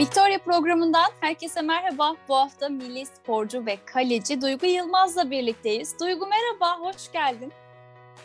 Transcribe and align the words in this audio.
Victoria 0.00 0.38
programından 0.38 1.10
herkese 1.20 1.62
merhaba. 1.62 2.16
Bu 2.28 2.34
hafta 2.34 2.68
milli 2.68 3.06
sporcu 3.06 3.66
ve 3.66 3.78
kaleci 3.86 4.40
Duygu 4.40 4.66
Yılmaz'la 4.66 5.30
birlikteyiz. 5.30 6.00
Duygu 6.00 6.26
merhaba, 6.26 6.80
hoş 6.80 7.12
geldin. 7.12 7.52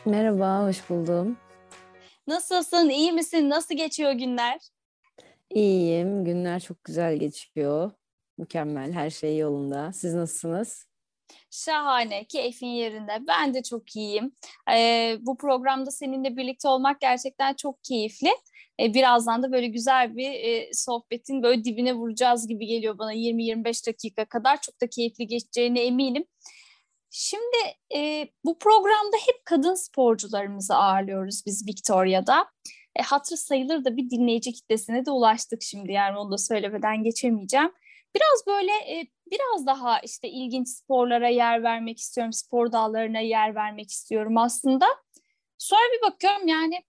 Merhaba, 0.06 0.67
hoş 0.67 0.90
buldum. 0.90 1.38
Nasılsın, 2.28 2.90
iyi 2.90 3.12
misin? 3.12 3.49
Nasıl 3.49 3.76
geçiyor 3.76 4.12
günler? 4.12 4.60
İyiyim, 5.49 6.26
günler 6.26 6.60
çok 6.60 6.83
güzel 6.83 7.17
geçiyor. 7.17 7.92
Mükemmel, 8.37 8.92
her 8.92 9.10
şey 9.10 9.37
yolunda. 9.37 9.94
Siz 9.94 10.13
nasılsınız? 10.13 10.87
Şahane, 11.51 12.26
keyfin 12.26 12.67
yerinde. 12.67 13.17
Ben 13.28 13.53
de 13.53 13.63
çok 13.63 13.96
iyiyim. 13.96 14.31
Ee, 14.71 15.17
bu 15.21 15.37
programda 15.37 15.92
seninle 15.92 16.38
birlikte 16.38 16.67
olmak 16.67 17.02
gerçekten 17.02 17.53
çok 17.53 17.84
keyifli. 17.84 18.31
Ee, 18.80 18.94
birazdan 18.94 19.44
da 19.44 19.52
böyle 19.52 19.67
güzel 19.67 20.16
bir 20.16 20.31
e, 20.31 20.70
sohbetin 20.73 21.44
böyle 21.44 21.63
dibine 21.63 21.94
vuracağız 21.94 22.48
gibi 22.48 22.66
geliyor 22.66 22.98
bana 22.98 23.13
20-25 23.13 23.88
dakika 23.88 24.26
kadar. 24.26 24.62
Çok 24.62 24.81
da 24.81 24.88
keyifli 24.88 25.27
geçeceğine 25.27 25.86
eminim. 25.86 26.26
Şimdi 27.12 27.58
e, 27.95 28.27
bu 28.45 28.59
programda 28.59 29.17
hep 29.27 29.45
kadın 29.45 29.76
sporcularımızı 29.76 30.76
ağırlıyoruz 30.76 31.44
biz 31.45 31.67
Victoria'da. 31.67 32.45
E, 32.95 33.02
hatır 33.02 33.36
sayılır 33.36 33.86
da 33.86 33.98
bir 33.98 34.09
dinleyici 34.09 34.53
kitlesine 34.53 35.05
de 35.05 35.12
ulaştık 35.12 35.62
şimdi 35.62 35.92
yani 35.92 36.17
onu 36.17 36.31
da 36.31 36.38
söylemeden 36.38 37.03
geçemeyeceğim. 37.03 37.72
Biraz 38.16 38.48
böyle 38.48 38.72
e, 38.72 39.08
biraz 39.31 39.66
daha 39.66 40.00
işte 40.00 40.30
ilginç 40.30 40.67
sporlara 40.70 41.30
yer 41.30 41.64
vermek 41.64 42.00
istiyorum, 42.00 42.34
spor 42.34 42.72
dallarına 42.72 43.20
yer 43.20 43.55
vermek 43.55 43.92
istiyorum 43.92 44.38
aslında. 44.38 44.86
Sonra 45.58 45.81
bir 45.94 46.12
bakıyorum 46.12 46.48
yani 46.48 46.84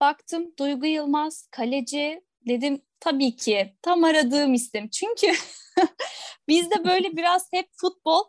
baktım 0.00 0.52
Duygu 0.58 0.86
Yılmaz 0.86 1.48
kaleci 1.50 2.22
dedim 2.48 2.82
tabii 3.00 3.36
ki 3.36 3.74
tam 3.82 4.04
aradığım 4.04 4.54
isim. 4.54 4.88
Çünkü 4.88 5.26
bizde 6.48 6.84
böyle 6.84 7.12
biraz 7.16 7.48
hep 7.52 7.68
futbol 7.72 8.24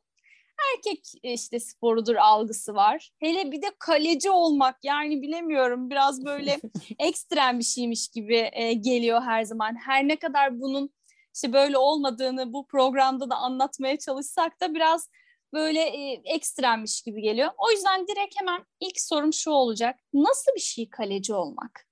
erkek 0.75 1.05
işte 1.23 1.59
sporudur 1.59 2.16
algısı 2.16 2.75
var. 2.75 3.11
Hele 3.19 3.52
bir 3.52 3.61
de 3.61 3.67
kaleci 3.80 4.30
olmak 4.30 4.78
yani 4.83 5.22
bilemiyorum 5.22 5.89
biraz 5.89 6.25
böyle 6.25 6.59
ekstrem 7.00 7.59
bir 7.59 7.63
şeymiş 7.63 8.08
gibi 8.08 8.50
e, 8.53 8.73
geliyor 8.73 9.22
her 9.22 9.44
zaman. 9.44 9.75
Her 9.85 10.08
ne 10.08 10.16
kadar 10.16 10.59
bunun 10.59 10.89
işte 11.35 11.53
böyle 11.53 11.78
olmadığını 11.78 12.53
bu 12.53 12.67
programda 12.67 13.30
da 13.30 13.35
anlatmaya 13.35 13.97
çalışsak 13.97 14.61
da 14.61 14.73
biraz 14.73 15.09
böyle 15.53 15.80
e, 15.81 16.21
ekstremmiş 16.25 17.02
gibi 17.02 17.21
geliyor. 17.21 17.49
O 17.57 17.71
yüzden 17.71 18.07
direkt 18.07 18.39
hemen 18.39 18.66
ilk 18.80 19.02
sorum 19.02 19.33
şu 19.33 19.52
olacak. 19.52 19.99
Nasıl 20.13 20.52
bir 20.55 20.61
şey 20.61 20.89
kaleci 20.89 21.33
olmak? 21.33 21.88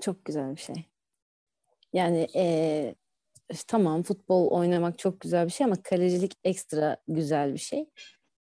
Çok 0.00 0.24
güzel 0.24 0.56
bir 0.56 0.60
şey. 0.60 0.84
Yani 1.92 2.28
e, 2.34 2.94
tamam 3.66 4.02
futbol 4.02 4.50
oynamak 4.50 4.98
çok 4.98 5.20
güzel 5.20 5.46
bir 5.46 5.52
şey 5.52 5.64
ama 5.64 5.82
kalecilik 5.82 6.32
ekstra 6.44 6.96
güzel 7.08 7.52
bir 7.52 7.58
şey. 7.58 7.90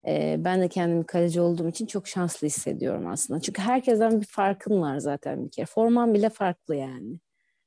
E, 0.06 0.36
ben 0.38 0.60
de 0.60 0.68
kendimi 0.68 1.06
kaleci 1.06 1.40
olduğum 1.40 1.68
için 1.68 1.86
çok 1.86 2.08
şanslı 2.08 2.46
hissediyorum 2.46 3.06
aslında. 3.06 3.40
Çünkü 3.40 3.62
herkesten 3.62 4.20
bir 4.20 4.26
farkın 4.26 4.80
var 4.80 4.98
zaten 4.98 5.44
bir 5.46 5.50
kere. 5.50 5.66
Forman 5.66 6.14
bile 6.14 6.30
farklı 6.30 6.76
yani. 6.76 7.20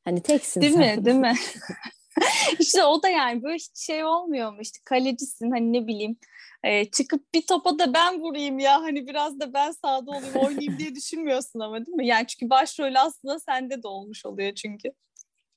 Hani 0.03 0.21
teksin 0.21 0.61
Değil 0.61 0.73
sen. 0.73 0.99
mi? 0.99 1.05
Değil 1.05 1.17
mi? 1.17 1.33
İşte 2.59 2.83
o 2.83 3.03
da 3.03 3.09
yani 3.09 3.43
böyle 3.43 3.55
hiç 3.55 3.77
şey 3.77 4.05
olmuyor 4.05 4.53
mu 4.53 4.61
işte 4.61 4.79
kalecisin 4.85 5.51
hani 5.51 5.73
ne 5.73 5.87
bileyim 5.87 6.17
e, 6.63 6.85
çıkıp 6.91 7.33
bir 7.33 7.47
topa 7.47 7.79
da 7.79 7.93
ben 7.93 8.21
vurayım 8.21 8.59
ya 8.59 8.81
hani 8.81 9.07
biraz 9.07 9.39
da 9.39 9.53
ben 9.53 9.71
sahada 9.71 10.11
olayım 10.11 10.35
oynayayım 10.35 10.79
diye 10.79 10.95
düşünmüyorsun 10.95 11.59
ama 11.59 11.85
değil 11.85 11.97
mi? 11.97 12.07
Yani 12.07 12.27
çünkü 12.27 12.49
başrol 12.49 12.95
aslında 12.95 13.39
sende 13.39 13.83
de 13.83 13.87
olmuş 13.87 14.25
oluyor 14.25 14.53
çünkü. 14.55 14.91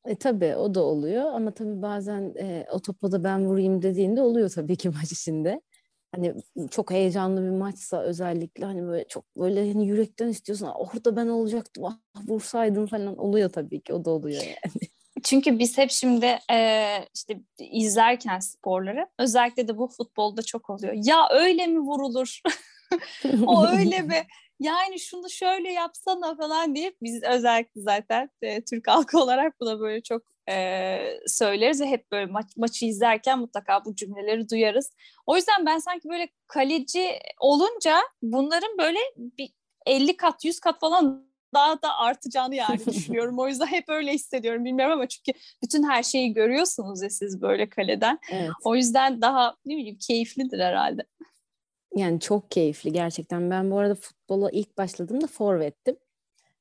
E, 0.06 0.14
tabii 0.14 0.56
o 0.56 0.74
da 0.74 0.82
oluyor 0.82 1.24
ama 1.34 1.54
tabii 1.54 1.82
bazen 1.82 2.34
e, 2.38 2.66
o 2.72 2.80
topa 2.80 3.12
da 3.12 3.24
ben 3.24 3.46
vurayım 3.46 3.82
dediğinde 3.82 4.22
oluyor 4.22 4.50
tabii 4.50 4.76
ki 4.76 4.88
maç 5.00 5.12
içinde. 5.12 5.60
Hani 6.14 6.34
çok 6.70 6.90
heyecanlı 6.90 7.42
bir 7.42 7.58
maçsa 7.58 8.02
özellikle 8.02 8.64
hani 8.64 8.82
böyle 8.82 9.08
çok 9.08 9.24
böyle 9.36 9.72
hani 9.72 9.86
yürekten 9.86 10.28
istiyorsun 10.28 10.66
orada 10.66 11.16
ben 11.16 11.26
olacaktım 11.26 11.84
ah 11.84 11.98
vursaydım 12.28 12.86
falan 12.86 13.16
oluyor 13.16 13.50
tabii 13.50 13.80
ki 13.80 13.94
o 13.94 14.04
da 14.04 14.10
oluyor 14.10 14.42
yani. 14.42 14.90
Çünkü 15.24 15.58
biz 15.58 15.78
hep 15.78 15.90
şimdi 15.90 16.38
e, 16.52 16.98
işte 17.14 17.40
izlerken 17.58 18.38
sporları 18.38 19.06
özellikle 19.18 19.68
de 19.68 19.78
bu 19.78 19.88
futbolda 19.88 20.42
çok 20.42 20.70
oluyor. 20.70 20.94
Ya 20.96 21.28
öyle 21.30 21.66
mi 21.66 21.78
vurulur? 21.78 22.40
o 23.46 23.66
öyle 23.66 24.00
mi? 24.00 24.26
Yani 24.60 25.00
şunu 25.00 25.30
şöyle 25.30 25.72
yapsana 25.72 26.36
falan 26.36 26.74
diye 26.74 26.92
biz 27.02 27.22
özellikle 27.22 27.80
zaten 27.80 28.30
e, 28.42 28.64
Türk 28.64 28.88
halkı 28.88 29.18
olarak 29.18 29.60
buna 29.60 29.80
böyle 29.80 30.02
çok 30.02 30.22
e, 30.48 30.98
söyleriz 31.26 31.80
ve 31.80 31.86
hep 31.86 32.12
böyle 32.12 32.26
maç, 32.26 32.46
maçı 32.56 32.86
izlerken 32.86 33.38
mutlaka 33.38 33.84
bu 33.84 33.94
cümleleri 33.94 34.48
duyarız. 34.48 34.92
O 35.26 35.36
yüzden 35.36 35.66
ben 35.66 35.78
sanki 35.78 36.08
böyle 36.08 36.28
kaleci 36.46 37.18
olunca 37.40 38.00
bunların 38.22 38.78
böyle 38.78 38.98
bir 39.16 39.50
50 39.86 40.16
kat 40.16 40.44
100 40.44 40.60
kat 40.60 40.80
falan 40.80 41.29
daha 41.54 41.82
da 41.82 41.98
artacağını 41.98 42.54
yani 42.54 42.86
düşünüyorum. 42.86 43.38
O 43.38 43.48
yüzden 43.48 43.66
hep 43.66 43.88
öyle 43.88 44.12
hissediyorum 44.12 44.64
bilmiyorum 44.64 44.92
ama 44.92 45.08
çünkü 45.08 45.38
bütün 45.62 45.82
her 45.88 46.02
şeyi 46.02 46.32
görüyorsunuz 46.32 47.02
ya 47.02 47.10
siz 47.10 47.42
böyle 47.42 47.68
kaleden. 47.68 48.18
Evet. 48.32 48.50
O 48.64 48.76
yüzden 48.76 49.20
daha 49.20 49.54
ne 49.66 49.76
bileyim 49.76 49.98
keyiflidir 50.00 50.58
herhalde. 50.58 51.02
Yani 51.96 52.20
çok 52.20 52.50
keyifli 52.50 52.92
gerçekten. 52.92 53.50
Ben 53.50 53.70
bu 53.70 53.78
arada 53.78 53.94
futbola 53.94 54.50
ilk 54.50 54.78
başladığımda 54.78 55.26
forvettim. 55.26 55.96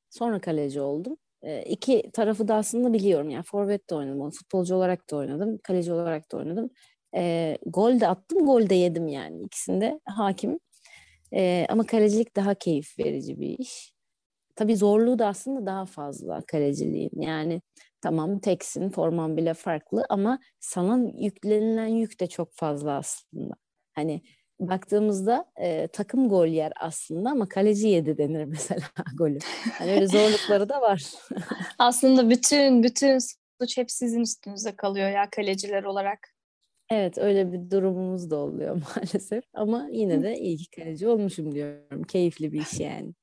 Sonra 0.10 0.40
kaleci 0.40 0.82
oldum. 0.82 1.18
E, 1.42 1.64
iki 1.64 2.10
tarafı 2.14 2.48
da 2.48 2.56
aslında 2.56 2.94
biliyorum. 2.94 3.30
Yani 3.30 3.44
forvet 3.44 3.90
de 3.90 3.96
oynadım. 3.96 4.32
Futbolcu 4.32 4.76
olarak 4.76 5.12
da 5.12 5.16
oynadım. 5.16 5.58
Kaleci 5.58 5.94
olarak 5.94 6.32
da 6.32 6.38
oynadım. 6.38 6.70
E, 7.16 7.58
gol 7.66 8.00
de 8.00 8.08
attım, 8.08 8.46
gol 8.46 8.70
de 8.70 8.76
yedim 8.76 9.08
yani. 9.08 9.44
İkisinde 9.44 10.00
hakim. 10.06 10.60
E, 11.34 11.66
ama 11.70 11.86
kalecilik 11.86 12.36
daha 12.36 12.54
keyif 12.54 13.00
verici 13.00 13.40
bir 13.40 13.60
iş. 13.60 13.94
Tabii 14.60 14.76
zorluğu 14.76 15.20
da 15.20 15.28
aslında 15.28 15.66
daha 15.66 15.86
fazla 15.86 16.42
kaleciliğin. 16.48 17.22
Yani 17.22 17.62
tamam 18.02 18.40
teksin, 18.40 18.90
forman 18.90 19.38
bile 19.38 19.54
farklı 19.54 20.06
ama 20.10 20.40
sana 20.60 21.10
yüklenilen 21.18 21.88
yük 21.88 22.20
de 22.20 22.28
çok 22.28 22.54
fazla 22.54 22.92
aslında. 22.92 23.54
Hani 23.94 24.22
baktığımızda 24.60 25.46
e, 25.62 25.88
takım 25.88 26.30
gol 26.30 26.48
yer 26.48 26.74
aslında 26.80 27.30
ama 27.30 27.50
kaleci 27.50 27.88
yedi 27.88 28.18
denir 28.18 28.46
mesela 28.46 28.82
golü. 29.18 29.40
Hani 29.78 29.92
öyle 29.92 30.08
zorlukları 30.08 30.70
da 30.70 30.82
var. 30.82 31.04
aslında 31.80 32.30
bütün 32.30 32.84
bütün 32.84 33.18
suç 33.62 33.78
hep 33.78 33.92
sizin 33.92 34.22
üstünüze 34.22 34.76
kalıyor 34.76 35.10
ya 35.10 35.30
kaleciler 35.30 35.84
olarak. 35.84 36.20
Evet 36.90 37.18
öyle 37.18 37.52
bir 37.52 37.72
durumumuz 37.72 38.32
da 38.32 38.36
oluyor 38.36 38.82
maalesef 38.96 39.44
ama 39.54 39.88
yine 39.92 40.24
de 40.24 40.40
iyi 40.40 40.58
ki 40.58 40.70
kaleci 40.70 41.08
olmuşum 41.08 41.52
diyorum. 41.56 42.04
Keyifli 42.04 42.52
bir 42.52 42.62
iş 42.62 42.80
yani. 42.80 43.14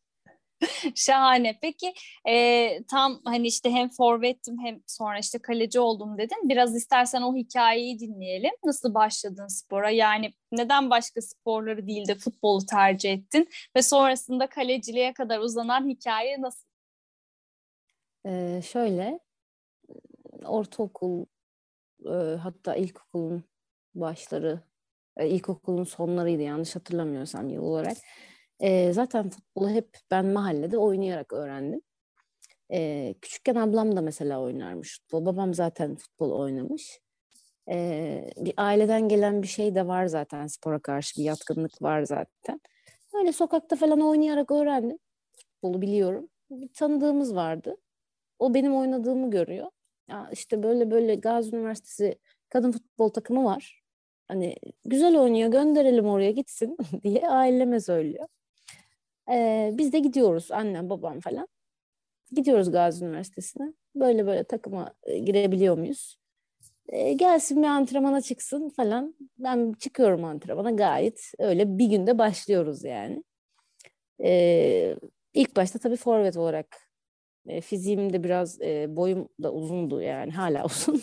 Şahane. 0.95 1.59
Peki 1.63 1.95
e, 2.29 2.85
tam 2.85 3.21
hani 3.25 3.47
işte 3.47 3.71
hem 3.71 3.89
forvettim 3.89 4.59
hem 4.65 4.81
sonra 4.87 5.19
işte 5.19 5.39
kaleci 5.39 5.81
oldum 5.81 6.19
dedin. 6.19 6.49
Biraz 6.49 6.77
istersen 6.77 7.23
o 7.23 7.37
hikayeyi 7.37 7.99
dinleyelim. 7.99 8.53
Nasıl 8.65 8.95
başladın 8.95 9.47
spora? 9.47 9.91
Yani 9.91 10.33
neden 10.53 10.91
başka 10.91 11.23
sporları 11.23 11.87
değil 11.87 12.09
de 12.09 12.15
futbolu 12.15 12.67
tercih 12.67 13.13
ettin? 13.13 13.49
Ve 13.77 13.83
sonrasında 13.83 14.47
kaleciliğe 14.47 15.13
kadar 15.13 15.39
uzanan 15.39 15.89
hikaye 15.89 16.41
nasıl? 16.41 16.67
Ee, 18.27 18.61
şöyle 18.65 19.21
ortaokul 20.45 21.27
e, 22.05 22.37
hatta 22.43 22.77
ilkokulun 22.77 23.45
başları 23.95 24.61
e, 25.17 25.29
ilkokulun 25.29 25.85
sonlarıydı 25.85 26.43
yanlış 26.43 26.77
hatırlamıyorsam 26.77 27.49
yıl 27.49 27.63
olarak 27.63 27.97
e, 28.61 28.93
zaten 28.93 29.31
futbolu 29.31 29.71
hep 29.71 29.99
ben 30.11 30.27
mahallede 30.27 30.79
oynayarak 30.79 31.33
öğrendim. 31.33 31.83
E, 32.73 33.15
küçükken 33.23 33.55
ablam 33.55 33.97
da 33.97 34.01
mesela 34.01 34.41
oynarmış 34.41 35.01
futbol. 35.01 35.27
Babam 35.27 35.55
zaten 35.55 35.97
futbol 35.97 36.31
oynamış. 36.33 37.01
E, 37.69 38.31
bir 38.37 38.55
aileden 38.57 39.09
gelen 39.09 39.43
bir 39.43 39.47
şey 39.49 39.75
de 39.75 39.87
var 39.87 40.07
zaten 40.07 40.47
spora 40.47 40.79
karşı 40.79 41.21
bir 41.21 41.25
yatkınlık 41.25 41.83
var 41.83 42.03
zaten. 42.03 42.61
Öyle 43.15 43.33
sokakta 43.33 43.77
falan 43.77 44.01
oynayarak 44.01 44.51
öğrendim. 44.51 44.99
Futbolu 45.37 45.83
biliyorum. 45.83 46.29
Bir 46.51 46.69
tanıdığımız 46.75 47.35
vardı. 47.35 47.77
O 48.39 48.55
benim 48.55 48.77
oynadığımı 48.77 49.31
görüyor. 49.31 49.71
Ya 50.09 50.29
işte 50.33 50.63
böyle 50.63 50.91
böyle 50.91 51.15
Gazi 51.15 51.57
Üniversitesi 51.57 52.19
kadın 52.49 52.73
futbol 52.73 53.09
takımı 53.09 53.45
var. 53.45 53.83
Hani 54.29 54.57
güzel 54.85 55.19
oynuyor 55.19 55.51
gönderelim 55.51 56.07
oraya 56.07 56.31
gitsin 56.31 56.77
diye 57.05 57.29
aileme 57.29 57.81
söylüyor. 57.81 58.29
Ee, 59.31 59.71
biz 59.75 59.93
de 59.93 59.99
gidiyoruz 59.99 60.53
annem 60.53 60.91
babam 60.91 61.21
falan. 61.21 61.49
Gidiyoruz 62.33 62.71
Gazi 62.73 63.05
Üniversitesi'ne. 63.05 63.73
Böyle 63.95 64.27
böyle 64.27 64.45
takıma 64.45 64.95
e, 65.05 65.19
girebiliyor 65.19 65.79
muyuz? 65.79 66.19
E, 66.89 67.13
gelsin 67.13 67.63
bir 67.63 67.69
antrenmana 67.69 68.21
çıksın 68.23 68.69
falan. 68.71 69.15
Ben 69.39 69.73
çıkıyorum 69.81 70.25
antrenmana 70.25 70.71
gayet 70.71 71.33
öyle 71.39 71.79
bir 71.79 71.87
günde 71.87 72.19
başlıyoruz 72.19 72.85
yani. 72.85 73.25
E, 74.25 74.97
ilk 75.35 75.57
başta 75.57 75.79
tabii 75.79 75.97
forvet 75.97 76.37
olarak 76.37 76.67
E, 77.49 77.61
fiziğim 77.61 78.11
biraz 78.25 78.61
e, 78.63 78.97
boyum 78.97 79.29
da 79.43 79.53
uzundu 79.53 80.03
yani 80.03 80.33
hala 80.33 80.65
uzun. 80.67 81.03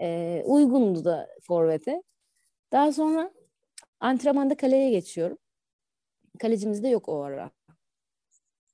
e, 0.00 0.42
uygundu 0.46 1.04
da 1.04 1.28
forvete. 1.48 2.02
Daha 2.72 2.92
sonra 2.92 3.32
antrenmanda 4.00 4.56
kaleye 4.56 4.90
geçiyorum. 4.90 5.38
Kalecimiz 6.38 6.82
de 6.82 6.88
yok 6.88 7.08
o 7.08 7.22
ara. 7.22 7.50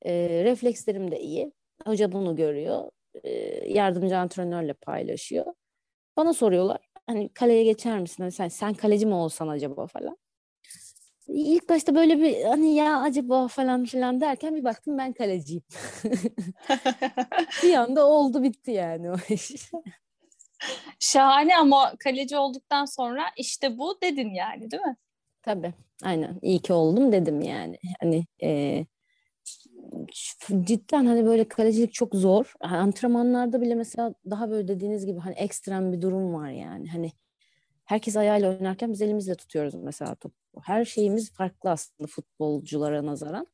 E, 0.03 0.45
reflekslerim 0.45 1.11
de 1.11 1.21
iyi. 1.21 1.53
Hoca 1.87 2.13
bunu 2.13 2.37
görüyor. 2.37 2.91
E, 3.25 3.31
yardımcı 3.73 4.19
antrenörle 4.19 4.73
paylaşıyor. 4.73 5.47
Bana 6.17 6.33
soruyorlar 6.33 6.81
hani 7.07 7.29
kaleye 7.35 7.65
geçer 7.65 7.99
misin? 7.99 8.23
Hani 8.23 8.33
sen, 8.33 8.49
sen 8.49 8.75
kaleci 8.75 9.07
mi 9.07 9.15
olsan 9.15 9.49
acaba 9.49 9.87
falan. 9.87 10.19
İlk 11.29 11.69
başta 11.69 11.95
böyle 11.95 12.19
bir 12.19 12.45
hani 12.45 12.75
ya 12.75 13.01
acaba 13.01 13.49
falan 13.49 13.85
filan 13.85 14.21
derken 14.21 14.57
bir 14.57 14.65
baktım 14.65 14.99
ben 14.99 15.13
kaleciyim. 15.13 15.63
bir 17.63 17.75
anda 17.75 18.07
oldu 18.07 18.43
bitti 18.43 18.71
yani 18.71 19.11
o 19.11 19.17
iş. 19.29 19.53
Şahane 20.99 21.57
ama 21.57 21.93
kaleci 21.99 22.37
olduktan 22.37 22.85
sonra 22.85 23.25
işte 23.37 23.79
bu 23.79 23.99
dedin 24.03 24.31
yani 24.31 24.71
değil 24.71 24.83
mi? 24.83 24.97
Tabii 25.43 25.75
aynen 26.05 26.39
iyi 26.43 26.59
ki 26.63 26.73
oldum 26.73 27.13
dedim 27.13 27.41
yani. 27.41 27.79
Hani 28.01 28.27
e, 28.43 28.87
cidden 30.65 31.07
hani 31.07 31.25
böyle 31.27 31.49
kalecilik 31.49 31.93
çok 31.95 32.15
zor. 32.15 32.55
Antrenmanlarda 32.61 33.61
bile 33.61 33.75
mesela 33.75 34.15
daha 34.31 34.51
böyle 34.51 34.69
dediğiniz 34.69 35.07
gibi 35.07 35.19
hani 35.21 35.35
ekstrem 35.35 35.93
bir 35.93 36.03
durum 36.03 36.35
var 36.35 36.51
yani. 36.51 36.89
Hani 36.91 37.13
herkes 37.85 38.17
ayağıyla 38.17 38.51
oynarken 38.57 38.93
biz 38.93 39.03
elimizle 39.03 39.35
tutuyoruz 39.35 39.75
mesela 39.75 40.15
topu. 40.15 40.37
Her 40.63 40.85
şeyimiz 40.85 41.33
farklı 41.33 41.71
aslında 41.71 42.07
futbolculara 42.09 43.07
nazaran. 43.07 43.47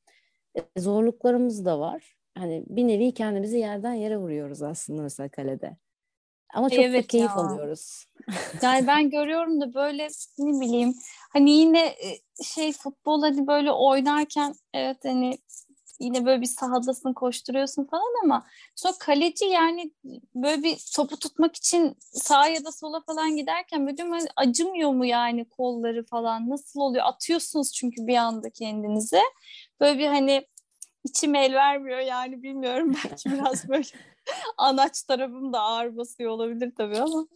E, 0.59 0.81
zorluklarımız 0.81 1.65
da 1.65 1.81
var. 1.81 2.17
Hani 2.39 2.65
bir 2.67 2.89
nevi 2.89 3.15
kendimizi 3.15 3.59
yerden 3.59 3.95
yere 3.95 4.17
vuruyoruz 4.19 4.63
aslında 4.63 5.03
mesela 5.03 5.29
kalede. 5.29 5.77
Ama 6.55 6.71
çok 6.71 6.79
evet 6.79 7.05
da 7.05 7.07
keyif 7.07 7.31
ya. 7.31 7.35
alıyoruz. 7.35 8.05
Yani 8.63 8.87
ben 8.87 9.11
görüyorum 9.11 9.61
da 9.61 9.75
böyle 9.75 10.09
ne 10.39 10.61
bileyim 10.61 10.95
hani 11.33 11.51
yine 11.51 11.87
e, 11.87 12.21
şey 12.45 12.73
futbol 12.73 13.23
hadi 13.23 13.47
böyle 13.47 13.73
oynarken 13.73 14.55
evet 14.75 14.97
hani 15.05 15.39
yine 16.01 16.27
böyle 16.27 16.41
bir 16.41 16.47
sahadasın 16.47 17.13
koşturuyorsun 17.13 17.85
falan 17.85 18.25
ama 18.25 18.47
sonra 18.77 18.95
kaleci 19.01 19.45
yani 19.45 19.91
böyle 20.35 20.63
bir 20.63 20.77
topu 20.95 21.19
tutmak 21.19 21.57
için 21.57 21.97
sağa 22.01 22.47
ya 22.47 22.65
da 22.65 22.73
sola 22.73 23.01
falan 23.01 23.37
giderken 23.37 23.87
böyle 23.87 24.03
hani 24.03 24.29
acımıyor 24.37 24.91
mu 24.91 25.07
yani 25.07 25.49
kolları 25.49 26.07
falan 26.07 26.51
nasıl 26.51 26.81
oluyor 26.81 27.05
atıyorsunuz 27.05 27.73
çünkü 27.73 28.07
bir 28.07 28.17
anda 28.17 28.51
kendinize 28.51 29.23
böyle 29.81 29.99
bir 29.99 30.07
hani 30.07 30.47
içim 31.05 31.35
el 31.35 31.55
vermiyor 31.55 31.99
yani 31.99 32.43
bilmiyorum 32.43 32.95
belki 33.05 33.31
biraz 33.31 33.69
böyle 33.69 33.85
anaç 34.59 35.03
tarafım 35.03 35.53
da 35.53 35.61
ağır 35.61 35.97
basıyor 35.97 36.31
olabilir 36.31 36.73
tabii 36.77 36.99
ama. 36.99 37.27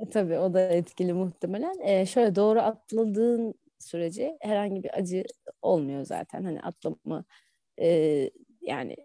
E, 0.00 0.10
tabii 0.10 0.38
o 0.38 0.54
da 0.54 0.60
etkili 0.60 1.12
muhtemelen. 1.12 1.78
Ee, 1.80 2.06
şöyle 2.06 2.34
doğru 2.34 2.60
atladığın 2.60 3.54
sürece 3.78 4.38
herhangi 4.40 4.82
bir 4.82 4.98
acı 4.98 5.24
olmuyor 5.62 6.04
zaten. 6.04 6.44
Hani 6.44 6.60
atlama 6.60 7.24
e, 7.80 8.30
yani 8.60 8.96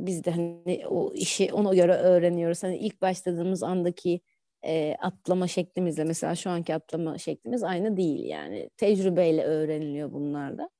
biz 0.00 0.24
de 0.24 0.30
hani 0.30 0.86
o 0.88 1.12
işi 1.14 1.52
ona 1.52 1.74
göre 1.74 1.94
öğreniyoruz. 1.94 2.62
Hani 2.62 2.78
ilk 2.78 3.02
başladığımız 3.02 3.62
andaki 3.62 4.20
e, 4.64 4.94
atlama 5.00 5.46
şeklimizle 5.46 6.04
mesela 6.04 6.34
şu 6.34 6.50
anki 6.50 6.74
atlama 6.74 7.18
şeklimiz 7.18 7.62
aynı 7.62 7.96
değil 7.96 8.24
yani. 8.24 8.70
Tecrübeyle 8.76 9.44
öğreniliyor 9.44 10.12
bunlar 10.12 10.58
da. 10.58 10.70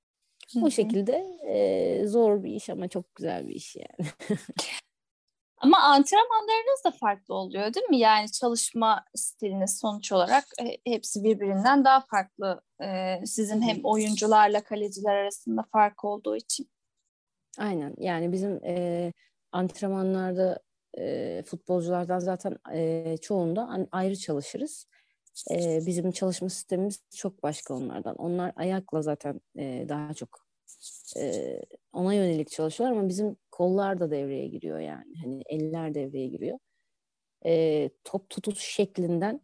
O 0.63 0.71
şekilde 0.71 1.27
e, 1.49 2.07
zor 2.07 2.43
bir 2.43 2.51
iş 2.51 2.71
ama 2.71 2.89
çok 2.89 3.15
güzel 3.15 3.49
bir 3.49 3.55
iş 3.55 3.77
yani. 3.77 4.09
ama 5.61 5.79
antrenmanlarınız 5.79 6.85
da 6.85 6.91
farklı 6.91 7.35
oluyor 7.35 7.75
değil 7.75 7.89
mi? 7.89 7.99
Yani 7.99 8.31
çalışma 8.33 9.05
stiliniz 9.15 9.79
sonuç 9.79 10.13
olarak 10.13 10.45
e, 10.63 10.93
hepsi 10.93 11.25
birbirinden 11.25 11.85
daha 11.85 12.01
farklı. 12.01 12.63
E, 12.83 13.17
sizin 13.27 13.63
hem 13.63 13.81
oyuncularla 13.85 14.61
kaleciler 14.61 15.15
arasında 15.15 15.65
fark 15.73 16.05
olduğu 16.05 16.37
için. 16.37 16.71
Aynen 17.59 17.95
yani 17.99 18.33
bizim 18.33 18.65
e, 18.65 19.13
antrenmanlarda 19.53 20.59
e, 20.99 21.43
futbolculardan 21.47 22.19
zaten 22.19 22.57
e, 22.75 23.17
çoğunda 23.17 23.87
ayrı 23.93 24.17
çalışırız. 24.17 24.87
E, 25.51 25.87
bizim 25.87 26.13
çalışma 26.13 26.49
sistemimiz 26.49 27.01
çok 27.17 27.43
başka 27.43 27.75
onlardan. 27.75 28.17
Onlar 28.17 28.53
ayakla 28.57 29.03
zaten 29.03 29.41
e, 29.59 29.87
daha 29.89 30.15
çok 30.15 30.48
e, 31.17 31.61
ona 31.93 32.15
yönelik 32.15 32.51
çalışıyorlar 32.51 32.97
ama 32.97 33.09
bizim 33.09 33.37
kollar 33.51 34.01
da 34.01 34.11
devreye 34.11 34.49
giriyor 34.49 34.79
yani. 34.79 35.15
Hani 35.25 35.43
eller 35.47 35.95
devreye 35.95 36.27
giriyor. 36.29 36.59
E, 37.47 37.91
top 38.05 38.31
tutuş 38.31 38.59
şeklinden 38.59 39.41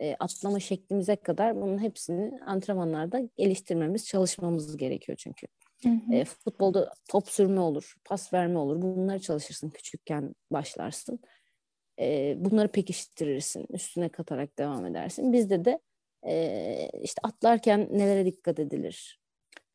e, 0.00 0.16
atlama 0.20 0.60
şeklimize 0.60 1.16
kadar 1.16 1.56
bunun 1.56 1.82
hepsini 1.82 2.40
antrenmanlarda 2.46 3.20
geliştirmemiz, 3.36 4.06
çalışmamız 4.06 4.76
gerekiyor 4.76 5.18
çünkü. 5.18 5.46
Hı 5.82 5.88
hı. 5.88 6.14
E, 6.14 6.24
futbolda 6.24 6.92
top 7.08 7.28
sürme 7.28 7.60
olur, 7.60 7.94
pas 8.04 8.32
verme 8.32 8.58
olur. 8.58 8.82
Bunları 8.82 9.20
çalışırsın 9.20 9.70
küçükken 9.70 10.34
başlarsın. 10.50 11.20
E, 12.00 12.34
bunları 12.38 12.68
pekiştirirsin, 12.68 13.66
üstüne 13.70 14.08
katarak 14.08 14.58
devam 14.58 14.86
edersin. 14.86 15.32
Bizde 15.32 15.64
de 15.64 15.80
e, 16.26 16.90
işte 17.02 17.20
atlarken 17.22 17.88
nelere 17.90 18.26
dikkat 18.26 18.58
edilir 18.58 19.17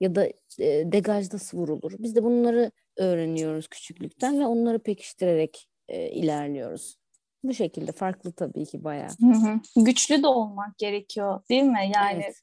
ya 0.03 0.15
da 0.15 0.27
e, 0.59 0.91
degaj 0.91 1.33
nasıl 1.33 1.57
vurulur. 1.57 1.91
Biz 1.99 2.15
de 2.15 2.23
bunları 2.23 2.71
öğreniyoruz 2.97 3.67
küçüklükten 3.67 4.39
ve 4.39 4.45
onları 4.45 4.79
pekiştirerek 4.79 5.69
e, 5.87 6.11
ilerliyoruz. 6.11 6.97
Bu 7.43 7.53
şekilde 7.53 7.91
farklı 7.91 8.33
tabii 8.33 8.65
ki 8.65 8.83
bayağı. 8.83 9.09
Hı 9.09 9.25
hı. 9.25 9.59
Güçlü 9.83 10.23
de 10.23 10.27
olmak 10.27 10.77
gerekiyor 10.77 11.41
değil 11.49 11.63
mi? 11.63 11.91
Yani 11.95 12.23
Evet, 12.23 12.35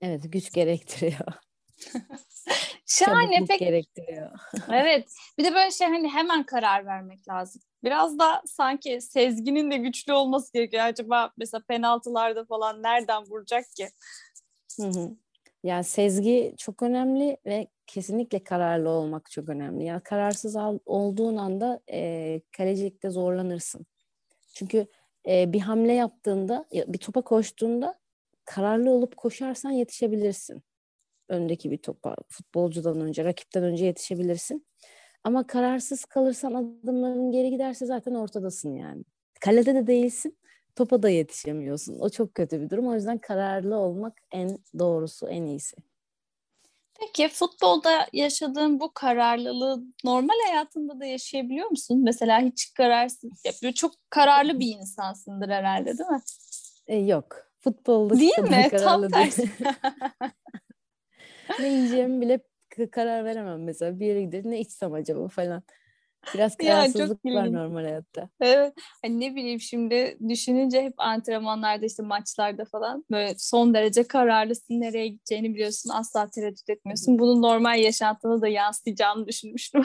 evet 0.00 0.32
güç 0.32 0.52
gerektiriyor. 0.52 1.26
Şahane. 2.86 3.44
Pek... 3.48 3.58
gerektiriyor. 3.60 4.30
evet. 4.72 5.08
Bir 5.38 5.44
de 5.44 5.54
böyle 5.54 5.70
şey 5.70 5.86
hani 5.86 6.08
hemen 6.08 6.46
karar 6.46 6.86
vermek 6.86 7.28
lazım. 7.28 7.62
Biraz 7.84 8.18
da 8.18 8.42
sanki 8.46 9.00
sezginin 9.00 9.70
de 9.70 9.76
güçlü 9.76 10.12
olması 10.12 10.52
gerekiyor. 10.52 10.84
Acaba 10.84 11.32
mesela 11.36 11.62
penaltılarda 11.68 12.44
falan 12.44 12.82
nereden 12.82 13.22
vuracak 13.22 13.64
ki? 13.76 13.88
Hı 14.80 14.86
hı. 14.86 15.16
Yani 15.62 15.84
sezgi 15.84 16.54
çok 16.58 16.82
önemli 16.82 17.36
ve 17.46 17.66
kesinlikle 17.86 18.44
kararlı 18.44 18.88
olmak 18.90 19.30
çok 19.30 19.48
önemli. 19.48 19.84
Yani 19.84 20.00
kararsız 20.00 20.56
olduğun 20.86 21.36
anda 21.36 21.80
e, 21.92 22.40
kalecilikte 22.56 23.10
zorlanırsın. 23.10 23.86
Çünkü 24.54 24.86
e, 25.28 25.52
bir 25.52 25.60
hamle 25.60 25.92
yaptığında, 25.92 26.64
bir 26.72 26.98
topa 26.98 27.22
koştuğunda 27.22 27.98
kararlı 28.44 28.90
olup 28.90 29.16
koşarsan 29.16 29.70
yetişebilirsin 29.70 30.62
öndeki 31.32 31.70
bir 31.70 31.78
topa 31.78 32.16
futbolcudan 32.28 33.00
önce, 33.00 33.24
rakipten 33.24 33.62
önce 33.64 33.84
yetişebilirsin. 33.86 34.66
Ama 35.24 35.46
kararsız 35.46 36.04
kalırsan 36.04 36.54
adımların 36.54 37.30
geri 37.30 37.50
giderse 37.50 37.86
zaten 37.86 38.14
ortadasın 38.14 38.74
yani. 38.74 39.04
Kalede 39.40 39.74
de 39.74 39.86
değilsin, 39.86 40.38
topa 40.76 41.02
da 41.02 41.08
yetişemiyorsun. 41.08 41.98
O 41.98 42.10
çok 42.10 42.34
kötü 42.34 42.60
bir 42.60 42.70
durum. 42.70 42.88
O 42.88 42.94
yüzden 42.94 43.18
kararlı 43.18 43.76
olmak 43.76 44.12
en 44.30 44.58
doğrusu, 44.78 45.28
en 45.28 45.42
iyisi. 45.42 45.76
Peki 47.00 47.28
futbolda 47.28 48.06
yaşadığın 48.12 48.80
bu 48.80 48.94
kararlılığı 48.94 49.82
normal 50.04 50.34
hayatında 50.46 51.00
da 51.00 51.04
yaşayabiliyor 51.04 51.70
musun? 51.70 52.00
Mesela 52.04 52.40
hiç 52.40 52.74
kararsız, 52.74 53.30
çok 53.74 53.92
kararlı 54.10 54.60
bir 54.60 54.66
insansındır 54.66 55.48
herhalde 55.48 55.98
değil 55.98 56.10
mi? 56.10 56.22
E, 56.86 56.96
yok. 56.96 57.52
Futbolda 57.60 58.18
değil 58.18 58.38
mi? 58.38 58.68
Tam 58.84 59.08
tersi. 59.08 59.50
ne 61.58 61.68
yiyeceğimi 61.68 62.20
bile 62.20 62.40
karar 62.90 63.24
veremem 63.24 63.64
mesela. 63.64 64.00
Bir 64.00 64.06
yere 64.06 64.22
giderim 64.22 64.50
ne 64.50 64.60
içsem 64.60 64.92
acaba 64.92 65.28
falan. 65.28 65.62
Biraz 66.34 66.56
kararsızlık 66.58 67.20
ya, 67.24 67.34
var 67.34 67.52
normal 67.52 67.82
hayatta. 67.82 68.28
Evet. 68.40 68.74
Hani 69.02 69.20
ne 69.20 69.34
bileyim 69.34 69.60
şimdi 69.60 70.18
düşününce 70.28 70.82
hep 70.82 70.94
antrenmanlarda 70.96 71.86
işte 71.86 72.02
maçlarda 72.02 72.64
falan 72.64 73.04
böyle 73.10 73.34
son 73.38 73.74
derece 73.74 74.02
kararlısın. 74.02 74.80
Nereye 74.80 75.08
gideceğini 75.08 75.54
biliyorsun. 75.54 75.90
Asla 75.90 76.30
tereddüt 76.30 76.70
etmiyorsun. 76.70 77.18
Bunun 77.18 77.42
normal 77.42 77.78
yaşantına 77.78 78.42
da 78.42 78.48
yansıyacağını 78.48 79.26
düşünmüştüm. 79.26 79.82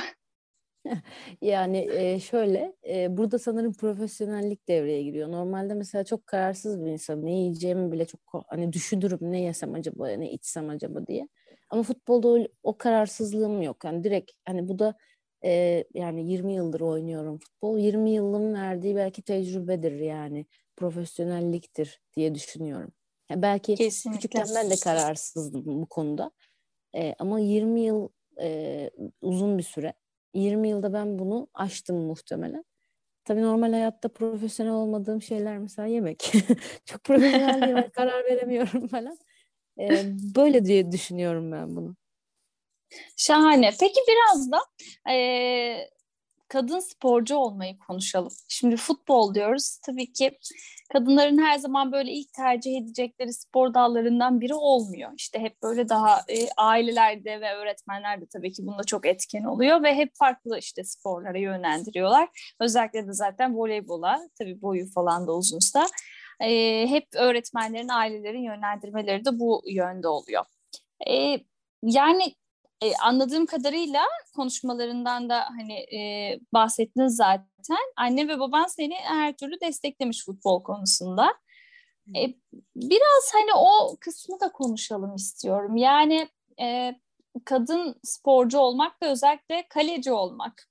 yani 1.42 1.88
e, 1.92 2.20
şöyle 2.20 2.76
e, 2.90 3.18
burada 3.18 3.40
sanırım 3.40 3.74
profesyonellik 3.74 4.68
devreye 4.68 5.04
giriyor. 5.04 5.32
Normalde 5.32 5.74
mesela 5.74 6.04
çok 6.04 6.28
kararsız 6.28 6.86
bir 6.86 6.92
insan 6.92 7.26
ne 7.26 7.32
yiyeceğimi 7.32 7.92
bile 7.92 8.06
çok 8.06 8.20
hani 8.48 8.74
düşünürüm 8.74 9.20
ne 9.22 9.42
yesem 9.42 9.74
acaba 9.74 10.08
ne 10.08 10.32
içsem 10.32 10.70
acaba 10.70 11.08
diye. 11.08 11.28
Ama 11.70 11.84
futbolda 11.84 12.28
o, 12.28 12.48
o 12.64 12.78
kararsızlığım 12.78 13.62
yok. 13.62 13.84
Yani 13.84 14.04
direkt 14.04 14.32
hani 14.46 14.68
bu 14.68 14.80
da 14.80 14.96
e, 15.44 15.84
yani 15.94 16.32
20 16.32 16.54
yıldır 16.54 16.82
oynuyorum 16.82 17.38
futbol. 17.38 17.78
20 17.78 18.10
yılın 18.10 18.54
verdiği 18.54 18.96
belki 18.96 19.22
tecrübedir 19.22 20.00
yani 20.00 20.46
profesyonelliktir 20.76 22.02
diye 22.16 22.36
düşünüyorum. 22.36 22.92
Yani 23.30 23.42
belki 23.42 23.76
Kesinlikle. 23.76 24.18
küçükken 24.18 24.48
ben 24.56 24.70
de 24.70 24.76
kararsızdım 24.84 25.64
bu 25.66 25.86
konuda. 25.86 26.32
E, 26.96 27.16
ama 27.20 27.40
20 27.40 27.82
yıl 27.82 28.10
e, 28.42 28.90
uzun 29.22 29.58
bir 29.58 29.64
süre. 29.64 29.94
20 30.34 30.70
yılda 30.70 30.94
ben 30.94 31.20
bunu 31.20 31.48
aştım 31.54 31.98
muhtemelen. 31.98 32.66
Tabii 33.28 33.42
normal 33.42 33.72
hayatta 33.72 34.10
profesyonel 34.10 34.74
olmadığım 34.74 35.22
şeyler 35.22 35.58
mesela 35.58 35.86
yemek. 35.86 36.32
Çok 36.86 37.04
profesyonel 37.04 37.62
değilim, 37.62 37.90
karar 37.94 38.26
veremiyorum 38.26 38.88
falan. 38.88 39.18
Ee, 39.80 40.04
böyle 40.36 40.66
diye 40.66 40.92
düşünüyorum 40.92 41.52
ben 41.52 41.76
bunu. 41.76 41.96
Şahane. 43.18 43.72
Peki 43.80 44.00
biraz 44.08 44.52
da 44.52 44.60
e, 45.12 45.90
kadın 46.48 46.80
sporcu 46.80 47.36
olmayı 47.36 47.78
konuşalım. 47.80 48.32
Şimdi 48.48 48.78
futbol 48.78 49.34
diyoruz. 49.34 49.80
Tabii 49.86 50.14
ki 50.14 50.40
kadınların 50.94 51.38
her 51.38 51.58
zaman 51.58 51.92
böyle 51.92 52.12
ilk 52.12 52.34
tercih 52.34 52.78
edecekleri 52.78 53.34
spor 53.34 53.74
dallarından 53.74 54.42
biri 54.42 54.54
olmuyor. 54.54 55.12
İşte 55.18 55.40
hep 55.40 55.64
böyle 55.64 55.90
daha 55.90 56.18
e, 56.18 56.50
ailelerde 56.58 57.42
ve 57.42 57.54
öğretmenler 57.54 58.22
de 58.22 58.26
tabii 58.34 58.54
ki 58.54 58.66
bunda 58.66 58.84
çok 58.84 59.06
etken 59.06 59.44
oluyor 59.44 59.84
ve 59.84 59.96
hep 59.96 60.12
farklı 60.16 60.60
işte 60.60 60.84
sporlara 60.84 61.38
yönlendiriyorlar. 61.38 62.30
Özellikle 62.60 63.08
de 63.08 63.14
zaten 63.14 63.58
voleybola 63.58 64.20
tabii 64.40 64.62
boyu 64.62 64.92
falan 64.92 65.28
da 65.28 65.36
uzunsa 65.36 65.88
e, 66.40 66.88
hep 66.88 67.08
öğretmenlerin, 67.16 67.90
ailelerin 67.90 68.44
yönlendirmeleri 68.44 69.26
de 69.26 69.40
bu 69.40 69.62
yönde 69.68 70.08
oluyor. 70.08 70.44
E, 71.10 71.40
yani 71.84 72.36
e, 72.82 72.96
anladığım 72.96 73.46
kadarıyla 73.46 74.02
konuşmalarından 74.36 75.30
da 75.30 75.46
hani 75.58 75.74
e, 75.74 76.40
bahsettiniz 76.54 77.16
zaten. 77.16 77.94
Anne 77.96 78.28
ve 78.28 78.40
baban 78.40 78.66
seni 78.68 78.96
her 78.96 79.38
türlü 79.38 79.62
desteklemiş 79.62 80.26
futbol 80.26 80.64
konusunda. 80.64 81.34
E, 82.16 82.22
biraz 82.76 83.34
hani 83.34 83.52
o 83.56 83.98
kısmı 84.00 84.40
da 84.40 84.52
konuşalım 84.52 85.16
istiyorum. 85.16 85.78
Yani 85.78 86.30
e, 86.62 86.96
kadın 87.46 88.00
sporcu 88.04 88.60
olmak 88.60 89.02
ve 89.02 89.08
özellikle 89.08 89.68
kaleci 89.70 90.12
olmak. 90.12 90.70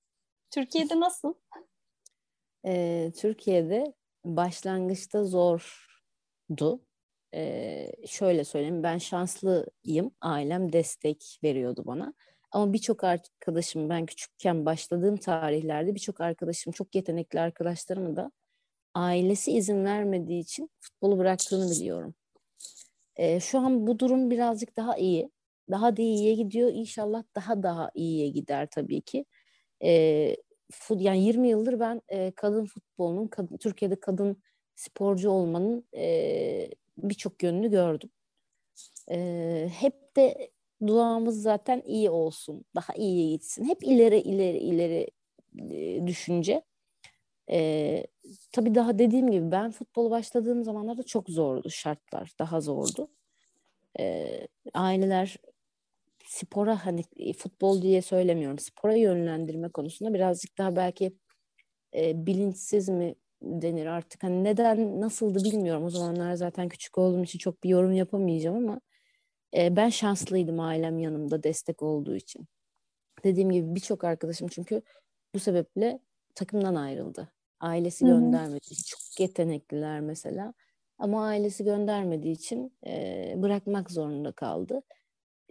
Türkiye'de 0.50 1.00
nasıl? 1.00 1.34
E, 2.66 3.12
Türkiye'de 3.16 3.94
başlangıçta 4.24 5.24
zordu 5.24 6.80
e, 7.34 7.86
şöyle 8.06 8.44
söyleyeyim 8.44 8.82
ben 8.82 8.98
şanslıyım. 8.98 10.10
Ailem 10.20 10.72
destek 10.72 11.38
veriyordu 11.44 11.82
bana. 11.86 12.14
Ama 12.50 12.72
birçok 12.72 13.04
arkadaşım 13.04 13.88
ben 13.88 14.06
küçükken 14.06 14.66
başladığım 14.66 15.16
tarihlerde 15.16 15.94
birçok 15.94 16.20
arkadaşım 16.20 16.72
çok 16.72 16.94
yetenekli 16.94 17.40
arkadaşlarım 17.40 18.16
da 18.16 18.32
ailesi 18.94 19.52
izin 19.52 19.84
vermediği 19.84 20.40
için 20.40 20.70
futbolu 20.80 21.18
bıraktığını 21.18 21.70
biliyorum. 21.70 22.14
E, 23.16 23.40
şu 23.40 23.58
an 23.58 23.86
bu 23.86 23.98
durum 23.98 24.30
birazcık 24.30 24.76
daha 24.76 24.96
iyi. 24.96 25.30
Daha 25.70 25.96
da 25.96 26.02
iyiye 26.02 26.34
gidiyor. 26.34 26.70
İnşallah 26.74 27.22
daha 27.34 27.62
daha 27.62 27.90
iyiye 27.94 28.28
gider 28.28 28.68
tabii 28.70 29.00
ki. 29.00 29.24
E, 29.84 30.36
fut, 30.72 31.02
yani 31.02 31.24
20 31.24 31.48
yıldır 31.48 31.80
ben 31.80 32.02
e, 32.08 32.30
kadın 32.30 32.64
futbolunun, 32.64 33.28
kadın, 33.28 33.56
Türkiye'de 33.56 34.00
kadın 34.00 34.42
sporcu 34.76 35.30
olmanın 35.30 35.88
e, 35.96 36.70
birçok 36.98 37.42
yönünü 37.42 37.70
gördüm. 37.70 38.10
E, 39.10 39.68
hep 39.72 40.16
de 40.16 40.50
duamız 40.86 41.42
zaten 41.42 41.82
iyi 41.86 42.10
olsun, 42.10 42.64
daha 42.74 42.94
iyiye 42.94 43.30
gitsin. 43.30 43.64
Hep 43.64 43.84
ileri 43.84 44.18
ileri 44.18 44.58
ileri 44.58 45.10
e, 45.70 46.06
düşünce. 46.06 46.62
E, 47.50 48.06
tabii 48.52 48.74
daha 48.74 48.98
dediğim 48.98 49.30
gibi 49.30 49.50
ben 49.50 49.70
futbolu 49.70 50.10
başladığım 50.10 50.64
zamanlarda 50.64 51.02
çok 51.02 51.30
zordu 51.30 51.70
şartlar, 51.70 52.32
daha 52.38 52.60
zordu. 52.60 53.08
E, 53.98 54.28
aileler 54.74 55.36
spora 56.26 56.86
hani 56.86 57.04
futbol 57.38 57.82
diye 57.82 58.02
söylemiyorum, 58.02 58.58
spora 58.58 58.96
yönlendirme 58.96 59.68
konusunda 59.68 60.14
birazcık 60.14 60.58
daha 60.58 60.76
belki 60.76 61.12
e, 61.94 62.26
bilinçsiz 62.26 62.88
mi 62.88 63.14
denir 63.42 63.86
artık. 63.86 64.22
Hani 64.22 64.44
neden 64.44 65.00
nasıldı 65.00 65.44
bilmiyorum. 65.44 65.84
O 65.84 65.90
zamanlar 65.90 66.34
zaten 66.34 66.68
küçük 66.68 66.98
olduğum 66.98 67.22
için 67.24 67.38
çok 67.38 67.64
bir 67.64 67.68
yorum 67.68 67.92
yapamayacağım 67.92 68.56
ama 68.56 68.80
e, 69.56 69.76
ben 69.76 69.88
şanslıydım 69.88 70.60
ailem 70.60 70.98
yanımda 70.98 71.42
destek 71.42 71.82
olduğu 71.82 72.16
için. 72.16 72.46
Dediğim 73.24 73.50
gibi 73.50 73.74
birçok 73.74 74.04
arkadaşım 74.04 74.48
çünkü 74.48 74.82
bu 75.34 75.38
sebeple 75.38 76.00
takımdan 76.34 76.74
ayrıldı. 76.74 77.32
Ailesi 77.60 78.06
Hı-hı. 78.06 78.14
göndermedi. 78.14 78.74
Çok 78.86 79.20
yetenekliler 79.20 80.00
mesela. 80.00 80.54
Ama 80.98 81.26
ailesi 81.26 81.64
göndermediği 81.64 82.34
için 82.34 82.72
e, 82.86 83.34
bırakmak 83.36 83.90
zorunda 83.90 84.32
kaldı. 84.32 84.82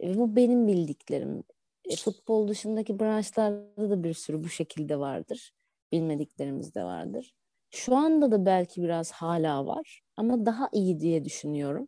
E, 0.04 0.18
bu 0.18 0.36
benim 0.36 0.68
bildiklerim. 0.68 1.44
E, 1.86 1.96
futbol 1.96 2.48
dışındaki 2.48 3.00
branşlarda 3.00 3.90
da 3.90 4.04
bir 4.04 4.14
sürü 4.14 4.44
bu 4.44 4.50
şekilde 4.50 5.00
vardır. 5.00 5.54
Bilmediklerimiz 5.92 6.76
de 6.76 6.84
vardır. 6.84 7.36
Şu 7.76 7.96
anda 7.96 8.32
da 8.32 8.46
belki 8.46 8.84
biraz 8.84 9.12
hala 9.12 9.66
var 9.68 10.02
ama 10.18 10.46
daha 10.46 10.70
iyi 10.74 11.00
diye 11.00 11.26
düşünüyorum. 11.26 11.88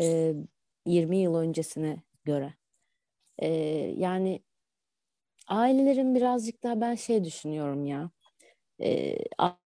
E, 0.00 0.34
20 0.86 1.18
yıl 1.18 1.34
öncesine 1.36 2.02
göre. 2.24 2.54
E, 3.38 3.48
yani 3.98 4.42
ailelerin 5.48 6.14
birazcık 6.14 6.62
daha 6.62 6.80
ben 6.80 6.94
şey 6.94 7.24
düşünüyorum 7.24 7.86
ya. 7.86 8.10
E, 8.82 9.16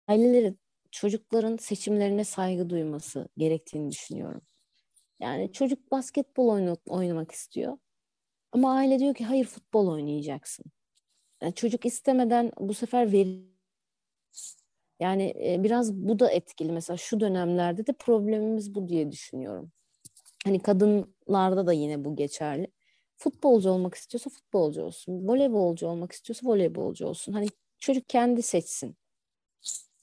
ailelerin 0.09 0.61
çocukların 0.93 1.57
seçimlerine 1.57 2.25
saygı 2.25 2.71
duyması 2.71 3.29
gerektiğini 3.39 3.91
düşünüyorum. 3.91 4.43
Yani 5.21 5.53
çocuk 5.53 5.91
basketbol 5.93 6.49
oynamak 6.89 7.33
istiyor. 7.33 7.79
Ama 8.53 8.75
aile 8.77 8.99
diyor 9.01 9.15
ki 9.15 9.25
hayır 9.25 9.47
futbol 9.47 9.89
oynayacaksın. 9.89 10.67
Yani 11.43 11.55
çocuk 11.55 11.87
istemeden 11.87 12.53
bu 12.61 12.75
sefer 12.75 13.13
veri 13.13 13.47
yani 15.01 15.35
biraz 15.65 15.95
bu 15.95 16.19
da 16.19 16.31
etkili. 16.31 16.73
Mesela 16.73 16.97
şu 16.97 17.21
dönemlerde 17.21 17.87
de 17.87 17.93
problemimiz 17.93 18.75
bu 18.75 18.89
diye 18.89 19.13
düşünüyorum. 19.13 19.73
Hani 20.45 20.59
kadınlarda 20.59 21.67
da 21.67 21.73
yine 21.73 22.05
bu 22.05 22.17
geçerli. 22.17 22.67
Futbolcu 23.17 23.71
olmak 23.71 23.95
istiyorsa 23.95 24.31
futbolcu 24.31 24.83
olsun. 24.83 25.29
Voleybolcu 25.29 25.87
olmak 25.89 26.13
istiyorsa 26.13 26.47
voleybolcu 26.47 27.07
olsun. 27.07 27.33
Hani 27.33 27.47
çocuk 27.79 28.09
kendi 28.09 28.43
seçsin. 28.43 28.97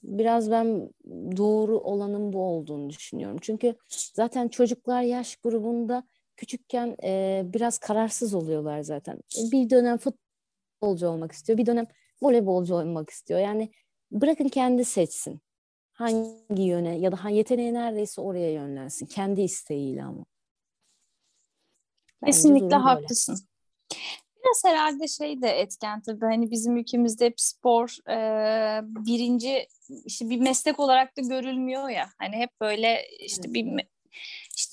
Biraz 0.02 0.50
ben 0.50 0.90
doğru 1.36 1.78
olanın 1.78 2.32
bu 2.32 2.42
olduğunu 2.42 2.90
düşünüyorum. 2.90 3.38
Çünkü 3.40 3.74
zaten 3.88 4.48
çocuklar 4.48 5.02
yaş 5.02 5.36
grubunda 5.36 6.04
küçükken 6.36 6.96
e, 7.04 7.42
biraz 7.44 7.78
kararsız 7.78 8.34
oluyorlar 8.34 8.80
zaten. 8.80 9.20
Bir 9.52 9.70
dönem 9.70 9.98
futbolcu 9.98 11.08
olmak 11.08 11.32
istiyor, 11.32 11.58
bir 11.58 11.66
dönem 11.66 11.86
voleybolcu 12.22 12.74
olmak 12.74 13.10
istiyor. 13.10 13.40
Yani 13.40 13.70
bırakın 14.10 14.48
kendi 14.48 14.84
seçsin. 14.84 15.40
Hangi 15.92 16.62
yöne 16.62 16.98
ya 16.98 17.12
da 17.12 17.28
yeteneği 17.28 17.74
neredeyse 17.74 18.20
oraya 18.20 18.52
yönlensin. 18.52 19.06
Kendi 19.06 19.40
isteğiyle 19.40 20.04
ama. 20.04 20.24
Bence 22.22 22.32
Kesinlikle 22.32 22.76
haklısın. 22.76 23.38
Biraz 24.44 24.64
herhalde 24.64 25.08
şey 25.08 25.42
de 25.42 25.48
etken 25.48 26.00
tabii 26.00 26.24
hani 26.24 26.50
bizim 26.50 26.76
ülkemizde 26.76 27.26
hep 27.26 27.40
spor 27.40 27.96
e, 28.10 28.16
birinci 28.84 29.68
işte 30.04 30.30
bir 30.30 30.40
meslek 30.40 30.80
olarak 30.80 31.16
da 31.16 31.20
görülmüyor 31.20 31.88
ya. 31.88 32.10
Hani 32.18 32.36
hep 32.36 32.50
böyle 32.60 33.08
işte 33.20 33.54
bir 33.54 33.86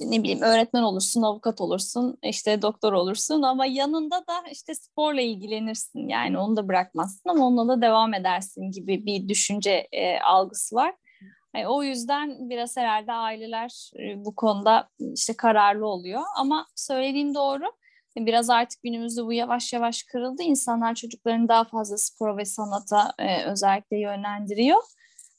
işte 0.02 0.12
ne 0.12 0.24
bileyim 0.24 0.42
öğretmen 0.42 0.82
olursun, 0.82 1.22
avukat 1.22 1.62
olursun, 1.62 2.18
işte 2.24 2.62
doktor 2.62 2.94
olursun 2.94 3.42
ama 3.42 3.66
yanında 3.66 4.16
da 4.28 4.44
işte 4.52 4.76
sporla 4.76 5.22
ilgilenirsin. 5.22 6.08
Yani 6.10 6.38
onu 6.38 6.56
da 6.56 6.68
bırakmazsın 6.68 7.30
ama 7.30 7.48
onunla 7.48 7.78
da 7.78 7.82
devam 7.82 8.14
edersin 8.14 8.72
gibi 8.72 9.06
bir 9.06 9.30
düşünce 9.30 9.88
e, 9.92 10.20
algısı 10.20 10.76
var. 10.76 10.96
Yani 11.56 11.68
o 11.68 11.84
yüzden 11.84 12.50
biraz 12.50 12.78
herhalde 12.78 13.14
aileler 13.14 13.92
e, 14.00 14.26
bu 14.26 14.36
konuda 14.36 14.90
işte 15.00 15.34
kararlı 15.38 15.88
oluyor. 15.88 16.22
Ama 16.38 16.66
söylediğim 16.76 17.36
doğru. 17.36 17.64
Biraz 18.18 18.50
artık 18.50 18.84
günümüzde 18.84 19.26
bu 19.26 19.34
yavaş 19.34 19.74
yavaş 19.74 20.04
kırıldı. 20.04 20.44
İnsanlar 20.44 20.96
çocuklarını 20.96 21.48
daha 21.48 21.64
fazla 21.64 21.98
spora 21.98 22.38
ve 22.38 22.46
sanata 22.46 23.14
e, 23.20 23.44
özellikle 23.44 24.00
yönlendiriyor. 24.00 24.82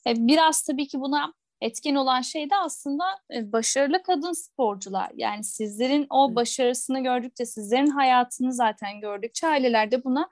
E, 0.07 0.15
biraz 0.17 0.63
tabii 0.63 0.89
ki 0.89 1.01
buna 1.01 1.35
etken 1.63 1.95
olan 1.95 2.21
şey 2.21 2.51
de 2.51 2.57
aslında 2.57 3.05
e, 3.35 3.53
başarılı 3.53 4.03
kadın 4.03 4.33
sporcular. 4.33 5.13
Yani 5.17 5.45
sizlerin 5.45 6.07
o 6.11 6.35
başarısını 6.35 7.03
gördükçe, 7.03 7.47
sizlerin 7.47 7.91
hayatını 7.91 8.53
zaten 8.53 9.01
gördükçe 9.01 9.47
aileler 9.47 9.91
de 9.91 10.05
buna 10.05 10.29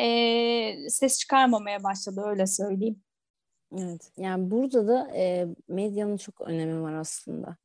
e, 0.00 0.88
ses 0.88 1.18
çıkarmamaya 1.18 1.82
başladı 1.82 2.22
öyle 2.26 2.46
söyleyeyim. 2.46 3.02
Evet, 3.78 4.12
yani 4.16 4.50
burada 4.50 4.88
da 4.88 5.10
e, 5.14 5.46
medyanın 5.68 6.16
çok 6.16 6.40
önemi 6.40 6.82
var 6.82 6.92
aslında. 6.92 7.56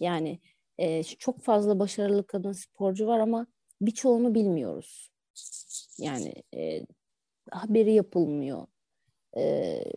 Yani 0.00 0.40
e, 0.78 1.02
çok 1.02 1.40
fazla 1.40 1.78
başarılı 1.78 2.26
kadın 2.26 2.52
sporcu 2.52 3.06
var 3.06 3.20
ama 3.20 3.46
birçoğunu 3.80 4.34
bilmiyoruz. 4.34 5.10
Yani 5.98 6.34
e, 6.54 6.86
haberi 7.50 7.92
yapılmıyor 7.92 8.66
e, 9.36 9.42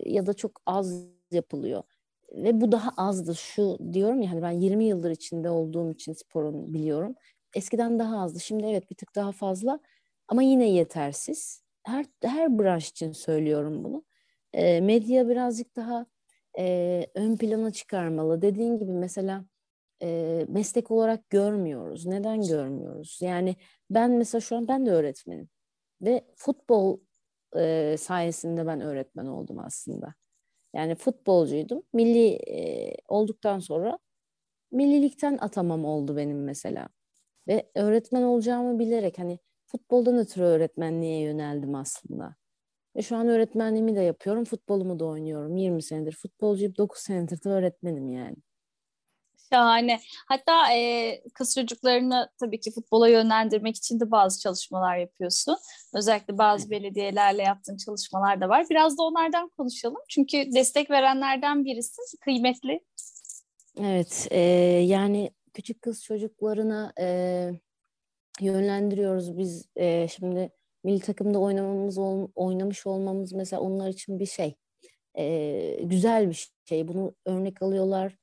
ya 0.05 0.25
da 0.25 0.33
çok 0.33 0.62
az 0.65 1.05
yapılıyor 1.31 1.83
ve 2.34 2.62
bu 2.62 2.72
daha 2.72 2.92
azdı. 2.98 3.36
Şu 3.36 3.78
diyorum 3.94 4.22
ya 4.22 4.32
hani 4.32 4.42
ben 4.42 4.52
20 4.52 4.86
yıldır 4.86 5.12
içinde 5.12 5.50
olduğum 5.50 5.92
için 5.92 6.13
sporun 6.13 6.74
biliyorum. 6.74 7.16
Eskiden 7.56 8.00
daha 8.00 8.22
azdı. 8.22 8.40
Şimdi 8.40 8.66
evet 8.66 8.90
bir 8.92 8.96
tık 8.96 9.16
daha 9.16 9.32
fazla 9.32 9.80
ama 10.28 10.44
yine 10.44 10.70
yetersiz. 10.70 11.63
her 11.84 12.06
her 12.24 12.60
branş 12.60 12.90
için 12.90 13.12
söylüyorum 13.12 13.84
bunu. 13.84 14.04
E, 14.54 14.82
medya 14.82 15.30
birazcık 15.30 15.75
daha 15.75 16.06
e, 16.60 17.08
ön 17.16 17.38
plana 17.38 17.72
çıkarmalı. 17.72 18.42
Dediğin 18.42 18.78
gibi 18.78 18.92
mesela 18.92 19.46
e, 20.04 20.46
meslek 20.50 20.92
olarak 20.92 21.30
görmüyoruz. 21.30 22.06
Neden 22.06 22.42
görmüyoruz? 22.42 23.20
Yani 23.22 23.56
ben 23.90 24.12
mesela 24.12 24.42
şu 24.42 24.56
an 24.58 24.68
ben 24.68 24.86
de 24.86 24.92
öğretmenim 24.92 25.50
ve 26.02 26.25
futbol 26.36 27.00
e, 27.58 27.96
sayesinde 28.00 28.68
ben 28.68 28.82
öğretmen 28.82 29.25
oldum 29.25 29.60
aslında. 29.60 30.16
Yani 30.74 30.96
futbolcuydum. 30.96 31.84
Milli 31.94 32.27
e, 32.30 32.96
olduktan 33.08 33.60
sonra 33.60 34.00
millilikten 34.72 35.38
atamam 35.42 35.86
oldu 35.86 36.18
benim 36.18 36.44
mesela. 36.44 36.89
Ve 37.48 37.72
öğretmen 37.75 38.24
olacağımı 38.24 38.80
bilerek 38.80 39.20
hani 39.20 39.39
futboldan 39.65 40.18
ötürü 40.18 40.44
öğretmenliğe 40.46 41.22
yöneldim 41.22 41.75
aslında. 41.75 42.36
Ve 42.96 43.01
şu 43.01 43.18
an 43.18 43.27
öğretmenliğimi 43.27 43.96
de 43.96 44.01
yapıyorum, 44.01 44.46
futbolumu 44.46 45.00
da 45.00 45.06
oynuyorum. 45.06 45.58
20 45.58 45.84
senedir 45.84 46.13
futbolcuyum, 46.15 46.77
9 46.77 47.01
senedir 47.01 47.44
de 47.44 47.50
öğretmenim 47.50 48.10
yani. 48.10 48.36
Şahane. 49.53 50.00
Hatta 50.27 50.74
e, 50.74 51.22
kız 51.33 51.55
çocuklarını 51.55 52.29
tabii 52.39 52.60
ki 52.60 52.72
futbola 52.72 53.10
yönlendirmek 53.10 53.75
için 53.75 54.00
de 54.00 54.12
bazı 54.12 54.39
çalışmalar 54.39 54.98
yapıyorsun. 54.98 55.57
Özellikle 55.93 56.38
bazı 56.38 56.69
belediyelerle 56.69 57.43
yaptığın 57.43 57.77
çalışmalar 57.77 58.41
da 58.41 58.50
var. 58.50 58.65
Biraz 58.69 58.98
da 58.98 59.03
onlardan 59.03 59.50
konuşalım. 59.50 60.01
Çünkü 60.10 60.38
destek 60.53 60.89
verenlerden 60.89 61.65
birisin. 61.65 62.17
Kıymetli. 62.22 62.79
Evet. 63.79 64.27
E, 64.31 64.39
yani 64.86 65.31
küçük 65.53 65.81
kız 65.81 66.03
çocuklarına 66.03 66.93
e, 67.00 67.50
yönlendiriyoruz. 68.41 69.38
Biz 69.38 69.65
e, 69.75 70.07
şimdi 70.07 70.51
milli 70.83 71.00
takımda 71.00 71.39
oynamamız 71.39 71.98
oynamış 72.36 72.88
olmamız 72.88 73.33
mesela 73.33 73.62
onlar 73.62 73.89
için 73.89 74.19
bir 74.19 74.25
şey. 74.25 74.55
E, 75.17 75.83
güzel 75.83 76.29
bir 76.29 76.50
şey. 76.65 76.88
Bunu 76.88 77.15
örnek 77.25 77.62
alıyorlar 77.62 78.23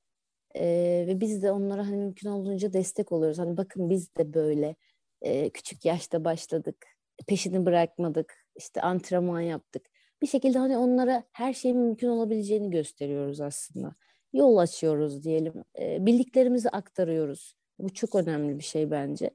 e, 0.54 1.04
ve 1.08 1.20
biz 1.20 1.42
de 1.42 1.52
onlara 1.52 1.86
hani 1.86 1.96
mümkün 1.96 2.28
olduğunca 2.28 2.72
destek 2.72 3.12
oluyoruz. 3.12 3.38
Hani 3.38 3.56
bakın 3.56 3.90
biz 3.90 4.16
de 4.16 4.34
böyle 4.34 4.76
e, 5.22 5.50
küçük 5.50 5.84
yaşta 5.84 6.24
başladık. 6.24 6.86
Peşini 7.26 7.66
bırakmadık. 7.66 8.46
işte 8.56 8.80
antrenman 8.80 9.40
yaptık. 9.40 9.86
Bir 10.22 10.26
şekilde 10.26 10.58
hani 10.58 10.78
onlara 10.78 11.24
her 11.32 11.52
şeyin 11.52 11.78
mümkün 11.78 12.08
olabileceğini 12.08 12.70
gösteriyoruz 12.70 13.40
aslında. 13.40 13.94
Yol 14.32 14.56
açıyoruz 14.56 15.24
diyelim. 15.24 15.64
E, 15.78 16.06
bildiklerimizi 16.06 16.70
aktarıyoruz. 16.70 17.54
Bu 17.78 17.94
çok 17.94 18.14
önemli 18.14 18.58
bir 18.58 18.64
şey 18.64 18.90
bence. 18.90 19.30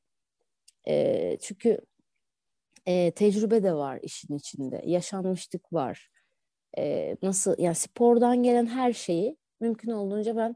E, 0.88 1.38
çünkü 1.42 1.80
e, 2.86 3.12
tecrübe 3.12 3.64
de 3.64 3.74
var 3.74 4.00
işin 4.04 4.36
içinde. 4.38 4.82
Yaşanmışlık 4.86 5.74
var. 5.74 6.10
E, 6.78 7.16
nasıl 7.22 7.56
yani 7.58 7.76
spordan 7.76 8.44
gelen 8.44 8.66
her 8.66 8.94
şeyi 8.94 9.38
mümkün 9.60 9.92
olduğunca 9.92 10.38
ben 10.38 10.56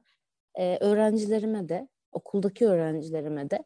e, 0.60 0.78
öğrencilerime 0.82 1.70
de 1.70 1.88
okuldaki 2.12 2.68
öğrencilerime 2.68 3.50
de 3.50 3.64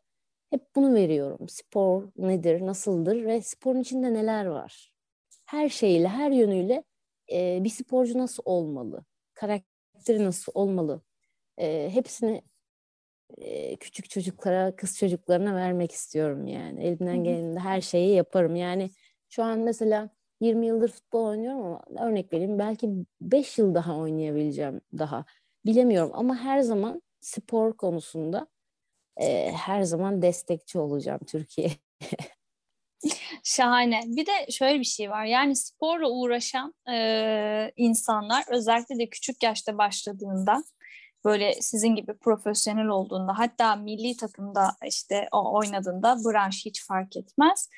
hep 0.49 0.75
bunu 0.75 0.95
veriyorum. 0.95 1.49
Spor 1.49 2.07
nedir, 2.17 2.61
nasıldır 2.61 3.25
ve 3.25 3.41
sporun 3.41 3.79
içinde 3.81 4.13
neler 4.13 4.45
var? 4.45 4.93
Her 5.45 5.69
şeyle, 5.69 6.07
her 6.07 6.31
yönüyle 6.31 6.83
e, 7.31 7.63
bir 7.63 7.69
sporcu 7.69 8.17
nasıl 8.17 8.43
olmalı? 8.45 9.05
Karakteri 9.33 10.25
nasıl 10.25 10.51
olmalı? 10.55 11.01
E, 11.57 11.89
hepsini 11.93 12.41
e, 13.37 13.75
küçük 13.75 14.09
çocuklara, 14.09 14.75
kız 14.75 14.97
çocuklarına 14.97 15.55
vermek 15.55 15.91
istiyorum 15.91 16.47
yani. 16.47 16.83
Elimden 16.83 17.23
geldiğinde 17.23 17.59
her 17.59 17.81
şeyi 17.81 18.15
yaparım. 18.15 18.55
Yani 18.55 18.89
şu 19.29 19.43
an 19.43 19.59
mesela 19.59 20.09
20 20.41 20.65
yıldır 20.65 20.89
futbol 20.89 21.25
oynuyorum 21.25 21.65
ama 21.65 21.83
örnek 21.99 22.33
vereyim 22.33 22.59
belki 22.59 22.89
5 23.21 23.57
yıl 23.57 23.75
daha 23.75 23.97
oynayabileceğim 23.97 24.81
daha 24.97 25.25
bilemiyorum 25.65 26.11
ama 26.13 26.35
her 26.35 26.59
zaman 26.59 27.01
spor 27.21 27.77
konusunda 27.77 28.47
e, 29.17 29.51
her 29.51 29.83
zaman 29.83 30.21
destekçi 30.21 30.79
olacağım 30.79 31.19
Türkiye. 31.27 31.71
Şahane. 33.43 34.01
Bir 34.05 34.25
de 34.25 34.51
şöyle 34.51 34.79
bir 34.79 34.85
şey 34.85 35.09
var. 35.09 35.25
Yani 35.25 35.55
sporla 35.55 36.09
uğraşan 36.09 36.73
e, 36.91 37.71
insanlar 37.77 38.43
özellikle 38.49 38.99
de 38.99 39.09
küçük 39.09 39.43
yaşta 39.43 39.77
başladığında 39.77 40.63
böyle 41.25 41.53
sizin 41.61 41.95
gibi 41.95 42.17
profesyonel 42.17 42.87
olduğunda 42.87 43.37
hatta 43.37 43.75
milli 43.75 44.17
takımda 44.17 44.75
işte 44.87 45.27
o 45.31 45.57
oynadığında 45.57 46.17
branş 46.25 46.65
hiç 46.65 46.85
fark 46.85 47.17
etmez 47.17 47.69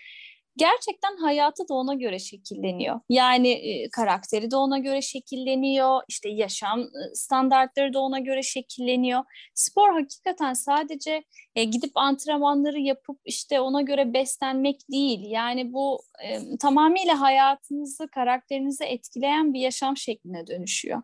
gerçekten 0.58 1.18
hayatı 1.18 1.70
da 1.70 1.74
ona 1.74 1.94
göre 1.94 2.20
şekilleniyor. 2.20 3.00
Yani 3.10 3.50
e, 3.50 3.90
karakteri 3.90 4.52
de 4.52 4.56
ona 4.56 4.78
göre 4.78 5.02
şekilleniyor, 5.02 6.02
işte 6.08 6.30
yaşam 6.30 6.80
e, 6.80 7.14
standartları 7.14 7.94
da 7.94 8.00
ona 8.00 8.20
göre 8.20 8.44
şekilleniyor. 8.44 9.24
Spor 9.54 9.94
hakikaten 9.94 10.54
sadece 10.54 11.24
e, 11.56 11.64
gidip 11.64 11.92
antrenmanları 11.96 12.80
yapıp 12.80 13.20
işte 13.26 13.60
ona 13.60 13.82
göre 13.82 14.14
beslenmek 14.14 14.92
değil. 14.92 15.20
Yani 15.30 15.74
bu 15.74 16.00
e, 16.24 16.58
tamamıyla 16.58 17.22
hayatınızı, 17.22 18.08
karakterinizi 18.08 18.84
etkileyen 18.84 19.54
bir 19.54 19.60
yaşam 19.60 19.98
şekline 19.98 20.48
dönüşüyor. 20.48 21.02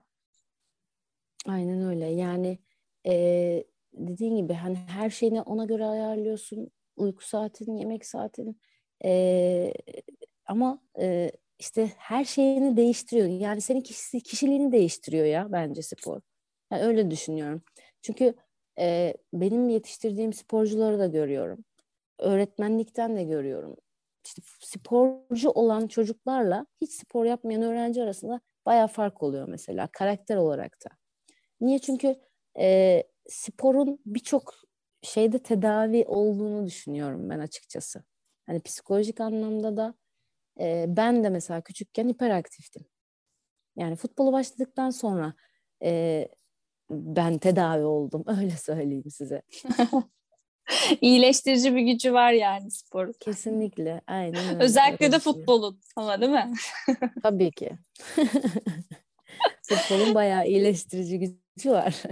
Aynen 1.48 1.82
öyle. 1.82 2.06
Yani 2.06 2.58
e, 3.08 3.14
dediğin 3.94 4.36
gibi 4.36 4.54
hani 4.54 4.76
her 4.76 5.10
şeyini 5.10 5.42
ona 5.42 5.66
göre 5.66 5.86
ayarlıyorsun. 5.86 6.72
Uyku 6.96 7.26
saatin, 7.26 7.78
yemek 7.78 8.06
saatin, 8.06 8.62
e, 9.06 9.74
ama 10.46 10.80
e, 11.00 11.32
işte 11.60 11.92
her 11.98 12.26
şeyini 12.26 12.78
değiştiriyor. 12.78 13.28
Yani 13.28 13.62
senin 13.62 13.82
kişisi, 13.82 14.22
kişiliğini 14.22 14.72
değiştiriyor 14.72 15.26
ya 15.26 15.52
bence 15.52 15.82
spor. 15.82 16.22
Yani 16.72 16.84
öyle 16.84 17.12
düşünüyorum. 17.12 17.62
Çünkü 18.02 18.34
e, 18.80 19.14
benim 19.34 19.70
yetiştirdiğim 19.70 20.34
sporcuları 20.34 21.00
da 21.00 21.08
görüyorum. 21.08 21.66
Öğretmenlikten 22.20 23.16
de 23.16 23.24
görüyorum. 23.24 23.76
İşte 24.26 24.42
sporcu 24.60 25.50
olan 25.50 25.88
çocuklarla 25.88 26.66
hiç 26.82 26.92
spor 26.92 27.26
yapmayan 27.26 27.62
öğrenci 27.62 28.04
arasında 28.04 28.42
baya 28.66 28.88
fark 28.88 29.24
oluyor 29.24 29.48
mesela 29.48 29.90
karakter 29.94 30.38
olarak 30.38 30.78
da. 30.86 30.90
Niye? 31.62 31.80
Çünkü 31.80 32.16
e, 32.60 33.04
sporun 33.28 34.00
birçok 34.06 34.54
şeyde 35.02 35.40
tedavi 35.40 36.06
olduğunu 36.08 36.66
düşünüyorum 36.66 37.30
ben 37.30 37.40
açıkçası. 37.40 38.04
Hani 38.52 38.62
psikolojik 38.62 39.22
anlamda 39.22 39.78
da 39.78 39.94
e, 40.60 40.86
ben 40.88 41.24
de 41.24 41.30
mesela 41.30 41.62
küçükken 41.62 42.10
hiperaktiftim. 42.10 42.86
Yani 43.76 43.96
futbolu 43.96 44.32
başladıktan 44.32 44.90
sonra 44.90 45.34
e, 45.84 46.28
ben 46.90 47.38
tedavi 47.38 47.84
oldum. 47.84 48.24
Öyle 48.40 48.58
söyleyeyim 48.58 49.10
size. 49.10 49.42
İyileştirici 51.02 51.76
bir 51.76 51.82
gücü 51.82 52.14
var 52.14 52.32
yani 52.32 52.72
spor. 52.72 53.14
Kesinlikle. 53.14 54.02
Aynen 54.08 54.50
öyle. 54.50 54.64
Özellikle 54.64 55.12
de 55.12 55.20
futbolun 55.20 55.82
ama 55.96 56.22
değil 56.22 56.32
mi? 56.32 56.54
Tabii 57.24 57.52
ki. 57.52 57.72
futbolun 59.70 60.16
bayağı 60.16 60.48
iyileştirici 60.48 61.20
gücü 61.20 61.72
var. 61.72 62.04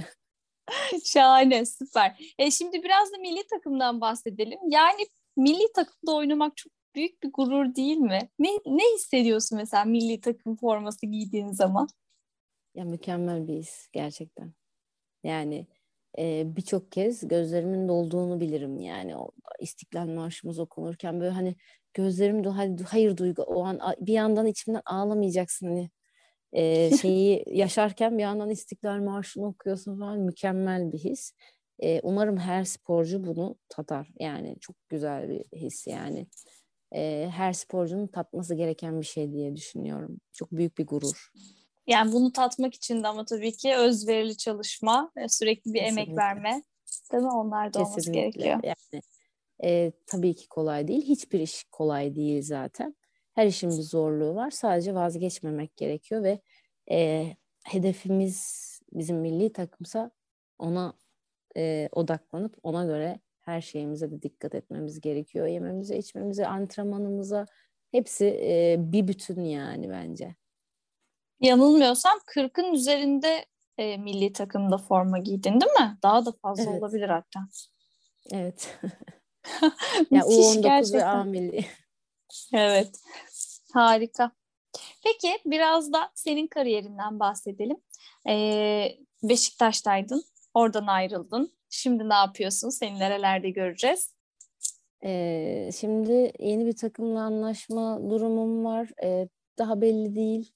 Şahane, 1.06 1.66
süper. 1.66 2.34
E 2.38 2.52
şimdi 2.52 2.84
biraz 2.84 3.14
da 3.14 3.18
milli 3.18 3.48
takımdan 3.48 4.02
bahsedelim. 4.02 4.60
Yani 4.68 5.08
milli 5.40 5.74
takımda 5.76 6.16
oynamak 6.16 6.58
çok 6.58 6.74
büyük 6.96 7.24
bir 7.24 7.32
gurur 7.34 7.76
değil 7.76 7.98
mi? 7.98 8.30
Ne, 8.40 8.50
ne 8.66 8.84
hissediyorsun 8.96 9.58
mesela 9.58 9.86
milli 9.86 10.22
takım 10.22 10.56
forması 10.56 11.06
giydiğin 11.06 11.52
zaman? 11.52 11.88
Ya 12.76 12.86
mükemmel 12.86 13.48
bir 13.48 13.54
his 13.54 13.88
gerçekten. 13.92 14.54
Yani 15.24 15.68
e, 16.20 16.44
birçok 16.56 16.92
kez 16.92 17.28
gözlerimin 17.28 17.88
dolduğunu 17.88 18.40
bilirim 18.40 18.80
yani 18.80 19.18
o 19.18 19.32
İstiklal 19.60 20.08
Marşımız 20.08 20.60
okunurken 20.60 21.20
böyle 21.20 21.32
hani 21.32 21.56
gözlerim 21.94 22.44
de 22.44 22.50
hadi 22.50 22.84
hayır 22.84 23.18
duygu 23.18 23.42
o 23.44 23.64
an 23.64 23.80
bir 24.00 24.14
yandan 24.14 24.46
içimden 24.46 24.82
ağlamayacaksın 24.86 25.68
hani 25.68 25.90
e, 26.54 26.92
şeyi 27.02 27.44
yaşarken 27.48 28.18
bir 28.18 28.24
yandan 28.24 28.50
İstiklal 28.50 29.00
Marşı'nı 29.00 29.48
okuyorsun 29.48 30.00
falan 30.00 30.20
mükemmel 30.20 30.92
bir 30.92 30.98
his. 30.98 31.34
E, 31.80 32.02
umarım 32.04 32.38
her 32.38 32.64
sporcu 32.64 33.24
bunu 33.24 33.56
tatar. 33.70 34.10
Yani 34.20 34.56
çok 34.60 34.76
güzel 34.90 35.30
bir 35.30 35.58
his 35.58 35.88
yani. 35.88 36.28
E, 36.96 37.30
her 37.32 37.54
sporcunun 37.54 38.08
tatması 38.08 38.56
gereken 38.56 39.02
bir 39.02 39.06
şey 39.06 39.32
diye 39.32 39.56
düşünüyorum. 39.56 40.18
Çok 40.34 40.52
büyük 40.52 40.78
bir 40.78 40.88
gurur. 40.88 41.32
Yani 41.88 42.12
bunu 42.12 42.32
tatmak 42.32 42.74
için 42.74 43.04
de 43.04 43.08
ama 43.08 43.26
tabii 43.26 43.58
ki 43.58 43.76
özverili 43.76 44.38
çalışma, 44.38 45.12
sürekli 45.28 45.74
bir 45.74 45.80
Kesinlikle. 45.80 46.02
emek 46.02 46.18
verme. 46.18 46.64
Değil 47.12 47.24
mi? 47.24 47.32
Onlar 47.32 47.74
da 47.74 47.80
olması 47.80 48.12
gerekiyor. 48.12 48.60
Yani, 48.64 49.02
e, 49.64 49.92
tabii 50.08 50.36
ki 50.36 50.48
kolay 50.48 50.88
değil. 50.88 51.06
Hiçbir 51.06 51.40
iş 51.40 51.64
kolay 51.72 52.16
değil 52.16 52.42
zaten. 52.42 52.96
Her 53.34 53.48
işin 53.48 53.70
bir 53.70 53.84
zorluğu 53.84 54.36
var. 54.36 54.52
Sadece 54.52 54.96
vazgeçmemek 54.96 55.78
gerekiyor 55.78 56.24
ve 56.24 56.42
e, 56.92 57.28
hedefimiz 57.64 58.70
bizim 58.94 59.18
milli 59.18 59.54
takımsa 59.54 60.12
ona 60.60 60.94
e, 61.58 61.90
odaklanıp 61.92 62.58
ona 62.64 62.86
göre 62.86 63.20
her 63.42 63.62
şeyimize 63.62 64.12
de 64.12 64.22
dikkat 64.22 64.56
etmemiz 64.56 65.02
gerekiyor. 65.02 65.48
Yememize, 65.48 65.98
içmemize, 65.98 66.48
antrenmanımıza, 66.48 67.46
hepsi 67.92 68.26
e, 68.26 68.76
bir 68.80 69.08
bütün 69.08 69.42
yani 69.42 69.90
bence. 69.90 70.36
Yanılmıyorsam 71.40 72.18
40'ın 72.36 72.74
üzerinde 72.74 73.46
e, 73.78 73.98
milli 73.98 74.34
takımda 74.34 74.78
forma 74.78 75.18
giydin 75.18 75.62
değil 75.62 75.72
mi? 75.80 75.98
Daha 76.04 76.26
da 76.26 76.32
fazla 76.32 76.64
evet. 76.64 76.82
olabilir 76.82 77.10
hatta. 77.10 77.40
Evet. 78.32 78.80
ya 80.12 80.22
U19 80.22 80.62
gerçekten. 80.62 81.00
ve 81.00 81.06
A 81.06 81.24
milli. 81.24 81.66
Evet. 82.54 83.02
Harika. 83.74 84.32
Peki 85.04 85.38
biraz 85.46 85.94
da 85.94 86.12
senin 86.16 86.48
kariyerinden 86.48 87.20
bahsedelim. 87.20 87.78
Ee, 88.30 88.98
Beşiktaş'taydın. 89.24 90.24
Oradan 90.54 90.88
ayrıldın. 90.88 91.52
Şimdi 91.70 92.10
ne 92.10 92.14
yapıyorsun? 92.14 92.70
Seni 92.70 93.00
nerelerde 93.00 93.50
göreceğiz? 93.50 94.14
Ee, 95.04 95.70
şimdi 95.76 96.32
yeni 96.40 96.66
bir 96.66 96.76
takımla 96.76 97.22
anlaşma 97.22 98.10
durumum 98.10 98.66
var. 98.66 98.90
Ee, 99.04 99.28
daha 99.58 99.82
belli 99.82 100.16
değil. 100.16 100.54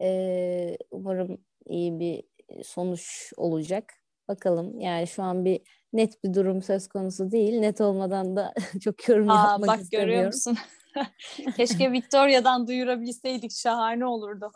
Ee, 0.00 0.76
umarım 0.90 1.44
iyi 1.66 2.00
bir 2.00 2.22
sonuç 2.64 3.32
olacak. 3.36 3.94
Bakalım 4.28 4.80
yani 4.80 5.06
şu 5.06 5.22
an 5.22 5.44
bir 5.44 5.60
net 5.92 6.24
bir 6.24 6.34
durum 6.34 6.62
söz 6.62 6.88
konusu 6.88 7.30
değil. 7.30 7.60
Net 7.60 7.80
olmadan 7.80 8.36
da 8.36 8.54
çok 8.80 9.08
yorum 9.08 9.30
Aa, 9.30 9.34
yapmak 9.34 9.68
bak, 9.68 9.80
istemiyorum. 9.80 10.08
Bak 10.08 10.16
görüyor 10.16 10.26
musun? 10.26 10.58
Keşke 11.56 11.92
Victoria'dan 11.92 12.66
duyurabilseydik 12.66 13.52
şahane 13.52 14.06
olurdu. 14.06 14.52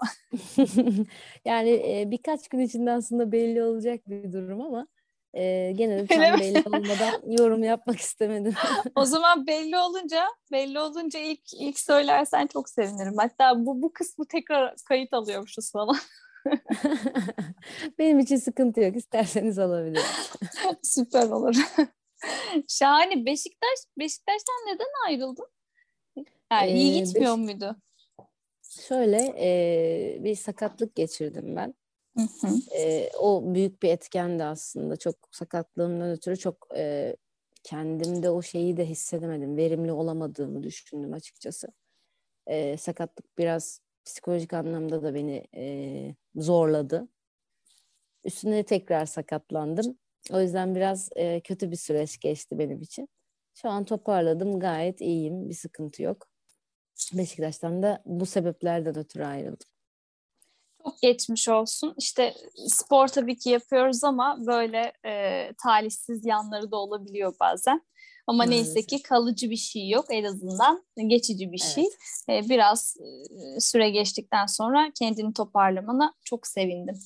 yani 1.44 1.70
e, 1.70 2.04
birkaç 2.10 2.48
gün 2.48 2.60
içinde 2.60 2.92
aslında 2.92 3.32
belli 3.32 3.62
olacak 3.62 4.00
bir 4.06 4.32
durum 4.32 4.60
ama 4.60 4.86
e, 5.34 5.72
gene 5.72 6.06
tam 6.06 6.40
belli 6.40 6.62
olmadan 6.66 7.22
yorum 7.38 7.62
yapmak 7.62 7.98
istemedim. 7.98 8.54
o 8.94 9.04
zaman 9.04 9.46
belli 9.46 9.78
olunca 9.78 10.26
belli 10.52 10.80
olunca 10.80 11.20
ilk 11.20 11.54
ilk 11.60 11.80
söylersen 11.80 12.46
çok 12.46 12.68
sevinirim. 12.68 13.16
Hatta 13.16 13.66
bu 13.66 13.82
bu 13.82 13.92
kısmı 13.92 14.26
tekrar 14.26 14.74
kayıt 14.88 15.12
alıyormuşuz 15.12 15.72
falan. 15.72 15.96
Benim 17.98 18.18
için 18.18 18.36
sıkıntı 18.36 18.80
yok. 18.80 18.96
İsterseniz 18.96 19.58
alabiliriz. 19.58 20.30
Süper 20.82 21.28
olur. 21.28 21.56
Şahane. 22.68 23.26
Beşiktaş 23.26 23.78
Beşiktaş'tan 23.98 24.74
neden 24.74 25.06
ayrıldın? 25.06 25.46
Yani 26.52 26.70
ee, 26.70 26.74
iyi 26.74 27.04
gitmiyor 27.04 27.38
Beş... 27.38 27.44
muydu? 27.44 27.76
Şöyle 28.62 29.34
e, 29.38 30.24
bir 30.24 30.34
sakatlık 30.34 30.94
geçirdim 30.94 31.56
ben. 31.56 31.74
Hı 32.16 32.22
hı. 32.22 32.76
E, 32.76 33.10
o 33.18 33.54
büyük 33.54 33.82
bir 33.82 33.88
etkendi 33.88 34.44
aslında. 34.44 34.96
Çok 34.96 35.16
sakatlığımdan 35.30 36.10
ötürü 36.10 36.36
çok 36.36 36.68
e, 36.76 37.16
kendimde 37.62 38.30
o 38.30 38.42
şeyi 38.42 38.76
de 38.76 38.86
hissedemedim. 38.86 39.56
Verimli 39.56 39.92
olamadığımı 39.92 40.62
düşündüm 40.62 41.12
açıkçası. 41.12 41.68
E, 42.46 42.76
sakatlık 42.76 43.38
biraz 43.38 43.80
psikolojik 44.04 44.52
anlamda 44.52 45.02
da 45.02 45.14
beni 45.14 45.46
e, 45.56 46.14
zorladı. 46.36 47.08
Üstüne 48.24 48.62
tekrar 48.62 49.06
sakatlandım. 49.06 49.98
O 50.32 50.40
yüzden 50.40 50.74
biraz 50.74 51.10
e, 51.16 51.40
kötü 51.40 51.70
bir 51.70 51.76
süreç 51.76 52.18
geçti 52.20 52.58
benim 52.58 52.82
için. 52.82 53.08
Şu 53.54 53.68
an 53.68 53.84
toparladım. 53.84 54.60
Gayet 54.60 55.00
iyiyim. 55.00 55.48
Bir 55.48 55.54
sıkıntı 55.54 56.02
yok. 56.02 56.28
Beşiktaş'tan 57.12 57.82
da 57.82 58.02
bu 58.06 58.26
sebeplerden 58.26 58.98
ötürü 58.98 59.24
ayrıldım. 59.24 59.68
Çok 60.82 61.02
geçmiş 61.02 61.48
olsun. 61.48 61.94
İşte 61.98 62.34
spor 62.68 63.08
tabii 63.08 63.38
ki 63.38 63.50
yapıyoruz 63.50 64.04
ama 64.04 64.38
böyle 64.46 64.92
e, 65.06 65.52
talihsiz 65.62 66.26
yanları 66.26 66.70
da 66.70 66.76
olabiliyor 66.76 67.34
bazen. 67.40 67.82
Ama 68.26 68.36
Maalesef. 68.36 68.74
neyse 68.74 68.86
ki 68.86 69.02
kalıcı 69.02 69.50
bir 69.50 69.56
şey 69.56 69.88
yok 69.88 70.06
en 70.10 70.24
azından 70.24 70.84
geçici 71.06 71.52
bir 71.52 71.58
şey. 71.58 71.84
Evet. 72.28 72.44
E, 72.44 72.48
biraz 72.48 72.96
e, 73.56 73.60
süre 73.60 73.90
geçtikten 73.90 74.46
sonra 74.46 74.90
kendini 74.98 75.32
toparlamana 75.32 76.14
çok 76.24 76.46
sevindim. 76.46 76.98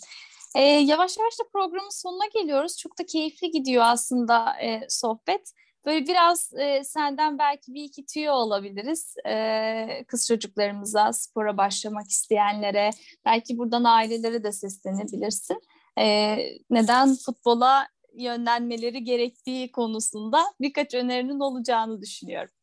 E, 0.55 0.61
yavaş 0.63 1.19
yavaş 1.19 1.39
da 1.41 1.45
programın 1.53 2.03
sonuna 2.03 2.27
geliyoruz. 2.27 2.79
Çok 2.79 2.99
da 2.99 3.07
keyifli 3.07 3.51
gidiyor 3.51 3.85
aslında 3.87 4.61
e, 4.61 4.81
sohbet. 4.89 5.53
Böyle 5.87 6.07
biraz 6.07 6.53
e, 6.55 6.85
senden 6.85 7.39
belki 7.39 7.75
bir 7.75 7.85
iki 7.85 8.07
tüyo 8.07 8.33
olabiliriz. 8.33 9.15
E, 9.27 10.05
kız 10.09 10.27
çocuklarımıza, 10.27 11.13
spora 11.13 11.57
başlamak 11.57 12.11
isteyenlere, 12.11 12.91
belki 13.25 13.59
buradan 13.59 13.85
ailelere 13.85 14.45
de 14.45 14.53
seslenebilirsin. 14.53 15.61
E, 15.99 16.37
neden 16.71 17.15
futbola 17.15 17.87
yönlenmeleri 18.15 19.05
gerektiği 19.05 19.73
konusunda 19.73 20.45
birkaç 20.61 20.95
önerinin 20.95 21.41
olacağını 21.41 22.01
düşünüyorum. 22.01 22.55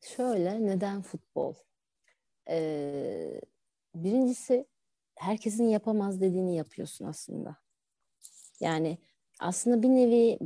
Şöyle, 0.00 0.66
neden 0.66 1.02
futbol? 1.02 1.54
Ee, 2.48 3.40
birincisi 3.94 4.66
herkesin 5.16 5.68
yapamaz 5.68 6.20
dediğini 6.20 6.56
yapıyorsun 6.56 7.04
aslında. 7.04 7.56
Yani 8.60 8.98
aslında 9.44 9.82
bir 9.82 9.88
nevi 9.88 10.38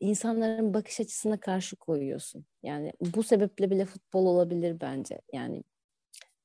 insanların 0.00 0.74
bakış 0.74 1.00
açısına 1.00 1.40
karşı 1.40 1.76
koyuyorsun. 1.76 2.46
Yani 2.62 2.92
bu 3.00 3.22
sebeple 3.22 3.70
bile 3.70 3.84
futbol 3.84 4.26
olabilir 4.26 4.80
bence. 4.80 5.20
Yani 5.32 5.64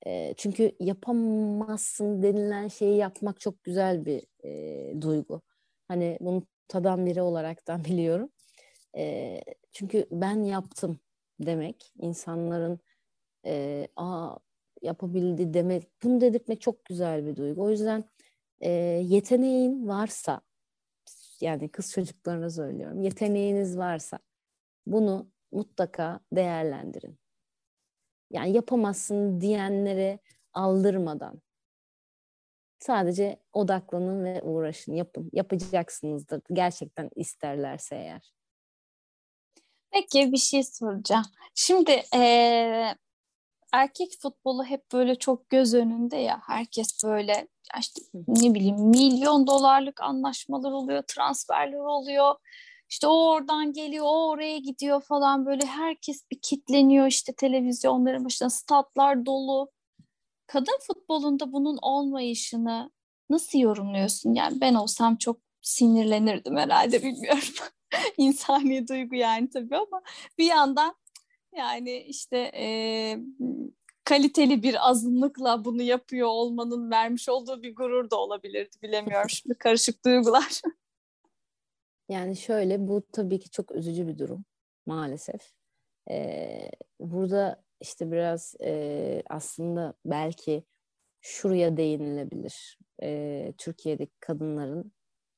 e, 0.07 0.33
çünkü 0.37 0.71
yapamazsın 0.79 2.23
denilen 2.23 2.67
şeyi 2.67 2.97
yapmak 2.97 3.39
çok 3.39 3.63
güzel 3.63 4.05
bir 4.05 4.23
e, 4.43 5.01
duygu. 5.01 5.41
Hani 5.87 6.17
bunu 6.21 6.43
tadan 6.67 7.05
biri 7.05 7.21
olaraktan 7.21 7.83
biliyorum. 7.85 8.29
E, 8.97 9.41
çünkü 9.71 10.05
ben 10.11 10.43
yaptım 10.43 10.99
demek 11.39 11.93
insanların 11.99 12.79
e, 13.45 13.87
aa 13.95 14.37
yapabildi 14.81 15.53
demek 15.53 16.03
bunu 16.03 16.21
dedirtmek 16.21 16.61
çok 16.61 16.85
güzel 16.85 17.25
bir 17.25 17.35
duygu. 17.35 17.63
O 17.63 17.69
yüzden 17.69 18.03
e, 18.61 18.69
yeteneğin 19.05 19.87
varsa 19.87 20.41
yani 21.41 21.69
kız 21.69 21.91
çocuklarına 21.91 22.49
söylüyorum. 22.49 23.01
Yeteneğiniz 23.01 23.77
varsa 23.77 24.19
bunu 24.85 25.31
mutlaka 25.51 26.19
değerlendirin. 26.33 27.19
Yani 28.31 28.51
yapamazsın 28.51 29.41
diyenlere 29.41 30.19
aldırmadan 30.53 31.41
sadece 32.79 33.39
odaklanın 33.53 34.23
ve 34.23 34.41
uğraşın, 34.41 34.93
yapın. 34.93 35.29
Yapacaksınızdır 35.33 36.41
gerçekten 36.53 37.09
isterlerse 37.15 37.95
eğer. 37.95 38.33
Peki 39.91 40.31
bir 40.31 40.37
şey 40.37 40.63
soracağım. 40.63 41.25
Şimdi 41.55 42.01
ee, 42.15 42.95
erkek 43.73 44.11
futbolu 44.21 44.63
hep 44.63 44.91
böyle 44.93 45.15
çok 45.15 45.49
göz 45.49 45.73
önünde 45.73 46.17
ya. 46.17 46.41
Herkes 46.47 47.03
böyle 47.03 47.47
işte 47.79 48.01
ne 48.27 48.53
bileyim 48.53 48.79
milyon 48.79 49.47
dolarlık 49.47 50.01
anlaşmalar 50.01 50.71
oluyor, 50.71 51.03
transferler 51.07 51.79
oluyor. 51.79 52.35
İşte 52.89 53.07
o 53.07 53.29
oradan 53.29 53.73
geliyor, 53.73 54.05
o 54.07 54.29
oraya 54.29 54.57
gidiyor 54.57 55.01
falan 55.01 55.45
böyle 55.45 55.65
herkes 55.65 56.31
bir 56.31 56.39
kitleniyor 56.41 57.07
işte 57.07 57.33
televizyonların 57.33 58.25
başına 58.25 58.49
statlar 58.49 59.25
dolu. 59.25 59.71
Kadın 60.47 60.79
futbolunda 60.87 61.51
bunun 61.51 61.77
olmayışını 61.81 62.91
nasıl 63.29 63.59
yorumluyorsun? 63.59 64.33
Yani 64.33 64.61
ben 64.61 64.73
olsam 64.73 65.15
çok 65.15 65.37
sinirlenirdim 65.61 66.57
herhalde 66.57 67.03
bilmiyorum. 67.03 67.53
İnsani 68.17 68.87
duygu 68.87 69.15
yani 69.15 69.49
tabii 69.49 69.77
ama 69.77 70.01
bir 70.37 70.45
yandan 70.45 70.95
yani 71.55 71.97
işte 71.97 72.51
e, 72.55 72.65
kaliteli 74.03 74.63
bir 74.63 74.89
azınlıkla 74.89 75.65
bunu 75.65 75.81
yapıyor 75.81 76.27
olmanın 76.27 76.91
vermiş 76.91 77.29
olduğu 77.29 77.63
bir 77.63 77.75
gurur 77.75 78.09
da 78.09 78.15
olabilirdi 78.15 78.75
bilemiyorum 78.81 79.29
şimdi 79.29 79.55
karışık 79.55 80.05
duygular. 80.05 80.61
Yani 82.09 82.37
şöyle 82.37 82.87
bu 82.87 83.03
tabii 83.11 83.39
ki 83.39 83.49
çok 83.49 83.75
üzücü 83.75 84.07
bir 84.07 84.17
durum 84.17 84.45
maalesef. 84.85 85.51
Ee, 86.09 86.71
burada 86.99 87.63
işte 87.81 88.11
biraz 88.11 88.55
e, 88.61 89.23
aslında 89.29 89.93
belki 90.05 90.63
şuraya 91.21 91.77
değinilebilir. 91.77 92.79
E, 93.01 93.53
Türkiye'deki 93.57 94.15
kadınların 94.19 94.91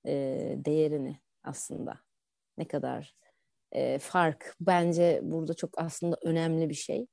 e, 0.06 0.14
değerini 0.66 1.20
aslında 1.44 2.00
ne 2.58 2.68
kadar 2.68 3.16
e, 3.72 4.00
fark 4.00 4.56
bence 4.62 5.20
burada 5.24 5.54
çok 5.54 5.82
aslında 5.82 6.18
önemli 6.22 6.70
bir 6.70 6.76
şey. 6.76 7.08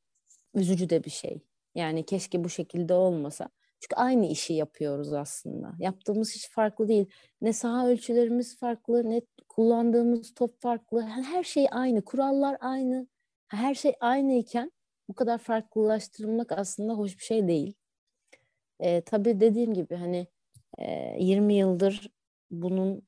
Üzücü 0.54 0.90
de 0.90 1.04
bir 1.04 1.10
şey. 1.10 1.40
Yani 1.74 2.06
keşke 2.06 2.44
bu 2.44 2.48
şekilde 2.48 2.94
olmasa. 2.94 3.48
Çünkü 3.80 3.96
aynı 3.96 4.26
işi 4.26 4.52
yapıyoruz 4.54 5.12
aslında. 5.12 5.72
Yaptığımız 5.78 6.34
hiç 6.34 6.50
farklı 6.50 6.88
değil. 6.88 7.06
Ne 7.40 7.52
saha 7.52 7.88
ölçülerimiz 7.88 8.58
farklı, 8.58 9.10
ne 9.10 9.20
kullandığımız 9.48 10.34
top 10.34 10.60
farklı. 10.62 11.02
Her 11.02 11.44
şey 11.44 11.66
aynı, 11.70 12.04
kurallar 12.04 12.56
aynı. 12.60 13.06
Her 13.48 13.74
şey 13.74 13.92
aynıyken 14.00 14.72
bu 15.08 15.14
kadar 15.14 15.38
farklılaştırılmak 15.38 16.52
aslında 16.52 16.94
hoş 16.94 17.18
bir 17.18 17.24
şey 17.24 17.48
değil. 17.48 17.74
E, 18.80 19.00
tabii 19.00 19.40
dediğim 19.40 19.74
gibi 19.74 19.94
hani 19.94 20.26
e, 20.78 21.16
20 21.20 21.54
yıldır 21.54 22.10
bunun 22.50 23.07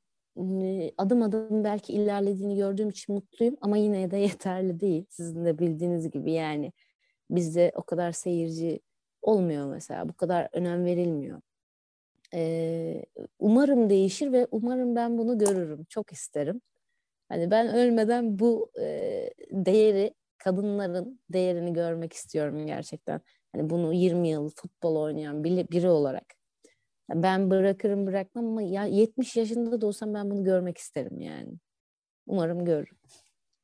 adım 0.99 1.23
adım 1.23 1.65
belki 1.65 1.93
ilerlediğini 1.93 2.57
gördüğüm 2.57 2.89
için 2.89 3.15
mutluyum 3.15 3.57
ama 3.61 3.77
yine 3.77 4.11
de 4.11 4.17
yeterli 4.19 4.81
değil. 4.81 5.07
Sizin 5.11 5.45
de 5.45 5.59
bildiğiniz 5.59 6.11
gibi 6.11 6.33
yani 6.33 6.73
bizde 7.31 7.73
o 7.75 7.83
kadar 7.83 8.13
seyirci 8.13 8.81
olmuyor 9.23 9.67
mesela. 9.71 10.09
Bu 10.09 10.13
kadar 10.15 10.49
önem 10.53 10.85
verilmiyor. 10.85 11.41
Ee, 12.35 13.05
umarım 13.39 13.91
değişir 13.91 14.33
ve 14.33 14.47
umarım 14.51 14.97
ben 14.97 15.19
bunu 15.19 15.39
görürüm. 15.39 15.85
Çok 15.89 16.13
isterim. 16.13 16.61
Hani 17.29 17.51
ben 17.51 17.75
ölmeden 17.75 18.39
bu 18.39 18.71
e, 18.81 19.31
değeri, 19.53 20.15
kadınların 20.39 21.21
değerini 21.31 21.73
görmek 21.73 22.13
istiyorum 22.13 22.67
gerçekten. 22.67 23.21
Hani 23.53 23.71
bunu 23.71 23.93
20 23.93 24.29
yıl 24.29 24.51
futbol 24.57 24.97
oynayan 24.97 25.45
biri, 25.45 25.69
biri 25.73 25.89
olarak. 25.89 26.40
Ben 27.15 27.51
bırakırım 27.51 28.07
bırakmam 28.07 28.47
ama 28.47 28.63
ya 28.63 28.85
70 28.85 29.37
yaşında 29.37 29.81
da 29.81 29.87
olsam 29.87 30.15
ben 30.15 30.31
bunu 30.31 30.45
görmek 30.45 30.79
isterim 30.79 31.21
yani. 31.21 31.53
Umarım 32.27 32.65
görürüm. 32.65 32.99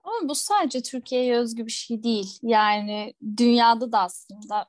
Ama 0.05 0.29
bu 0.29 0.35
sadece 0.35 0.83
Türkiye'ye 0.83 1.37
özgü 1.37 1.67
bir 1.67 1.71
şey 1.71 2.03
değil. 2.03 2.39
Yani 2.43 3.15
dünyada 3.37 3.93
da 3.93 4.01
aslında 4.01 4.67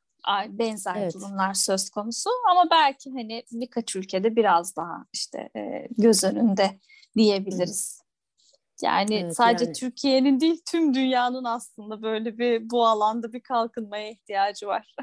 benzer 0.50 0.96
evet. 0.96 1.14
durumlar 1.14 1.54
söz 1.54 1.90
konusu. 1.90 2.30
Ama 2.52 2.70
belki 2.72 3.12
hani 3.12 3.44
birkaç 3.52 3.96
ülkede 3.96 4.36
biraz 4.36 4.76
daha 4.76 5.06
işte 5.14 5.50
e, 5.56 5.88
göz 5.98 6.24
önünde 6.24 6.80
diyebiliriz. 7.18 8.02
Yani 8.82 9.16
evet, 9.16 9.36
sadece 9.36 9.66
yani. 9.66 9.74
Türkiye'nin 9.74 10.40
değil 10.40 10.62
tüm 10.72 10.94
dünyanın 10.94 11.44
aslında 11.44 12.02
böyle 12.02 12.38
bir 12.38 12.70
bu 12.70 12.88
alanda 12.88 13.34
bir 13.34 13.42
kalkınmaya 13.42 14.10
ihtiyacı 14.10 14.68
var. 14.68 14.96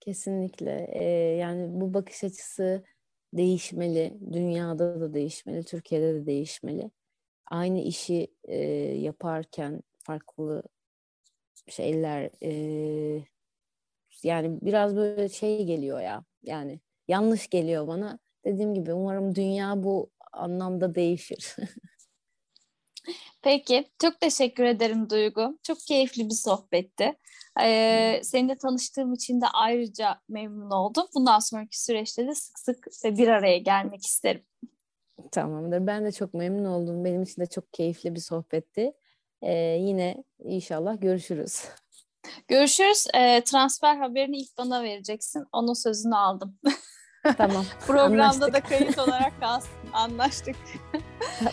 Kesinlikle. 0.00 0.88
Ee, 0.92 1.04
yani 1.36 1.80
bu 1.80 1.94
bakış 1.94 2.24
açısı 2.24 2.84
değişmeli. 3.34 4.18
Dünyada 4.32 5.00
da 5.00 5.14
değişmeli, 5.14 5.64
Türkiye'de 5.64 6.14
de 6.14 6.26
değişmeli. 6.26 6.90
Aynı 7.46 7.80
işi 7.80 8.28
e, 8.44 8.58
yaparken 8.98 9.82
farklı 9.98 10.62
şeyler 11.68 12.30
e, 12.42 13.24
yani 14.22 14.58
biraz 14.62 14.96
böyle 14.96 15.28
şey 15.28 15.64
geliyor 15.64 16.00
ya. 16.00 16.24
Yani 16.42 16.80
yanlış 17.08 17.48
geliyor 17.50 17.86
bana. 17.88 18.18
Dediğim 18.44 18.74
gibi 18.74 18.92
umarım 18.92 19.34
dünya 19.34 19.82
bu 19.82 20.10
anlamda 20.32 20.94
değişir. 20.94 21.56
Peki, 23.42 23.84
çok 24.02 24.20
teşekkür 24.20 24.64
ederim 24.64 25.10
Duygu. 25.10 25.58
Çok 25.62 25.78
keyifli 25.78 26.24
bir 26.24 26.34
sohbetti. 26.34 27.16
Ee, 27.62 28.20
seninle 28.24 28.56
tanıştığım 28.56 29.12
için 29.14 29.40
de 29.40 29.46
ayrıca 29.52 30.20
memnun 30.28 30.70
oldum. 30.70 31.06
Bundan 31.14 31.38
sonraki 31.38 31.82
süreçte 31.84 32.26
de 32.26 32.34
sık 32.34 32.94
sık 32.94 33.18
bir 33.18 33.28
araya 33.28 33.58
gelmek 33.58 34.06
isterim. 34.06 34.42
Tamamdır. 35.32 35.86
Ben 35.86 36.04
de 36.04 36.12
çok 36.12 36.34
memnun 36.34 36.64
oldum. 36.64 37.04
Benim 37.04 37.22
için 37.22 37.42
de 37.42 37.46
çok 37.46 37.72
keyifli 37.72 38.14
bir 38.14 38.20
sohbetti. 38.20 38.92
Ee, 39.42 39.54
yine 39.80 40.24
inşallah 40.44 41.00
görüşürüz. 41.00 41.64
Görüşürüz. 42.48 43.06
Ee, 43.14 43.42
transfer 43.44 43.96
haberini 43.96 44.38
ilk 44.38 44.58
bana 44.58 44.82
vereceksin. 44.82 45.44
Onun 45.52 45.74
sözünü 45.74 46.16
aldım. 46.16 46.58
Tamam. 47.22 47.64
Programda 47.86 48.24
anlaştık. 48.24 48.54
da 48.54 48.60
kayıt 48.60 48.98
olarak 49.08 49.40
kalsın. 49.40 49.70
Anlaştık. 49.92 50.56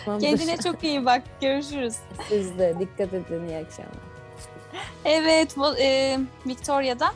Tamamdır. 0.06 0.27
Kendine 0.27 0.58
çok 0.58 0.84
iyi 0.84 1.06
bak. 1.06 1.23
Görüşürüz. 1.41 1.95
Siz 2.30 2.60
de 2.60 2.75
dikkat 2.80 3.13
edin. 3.13 3.47
İyi 3.47 3.58
akşamlar. 3.58 4.08
Evet, 5.06 5.56
e, 5.80 6.17
Victoria'da 6.47 7.08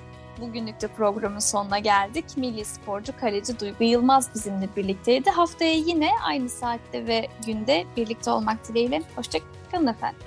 bugünlük 0.42 0.82
de 0.82 0.88
programın 0.88 1.40
sonuna 1.40 1.80
geldik. 1.80 2.26
Milli 2.36 2.66
sporcu 2.66 3.14
kaleci 3.20 3.60
Duygu 3.60 3.84
Yılmaz 3.84 4.30
bizimle 4.36 4.70
birlikteydi. 4.76 5.30
Haftaya 5.30 5.74
yine 5.74 6.10
aynı 6.26 6.50
saatte 6.50 7.08
ve 7.08 7.28
günde 7.46 7.86
birlikte 7.98 8.32
olmak 8.32 8.68
dileğiyle. 8.68 9.02
Hoşçakalın 9.16 9.88
efendim. 9.88 10.20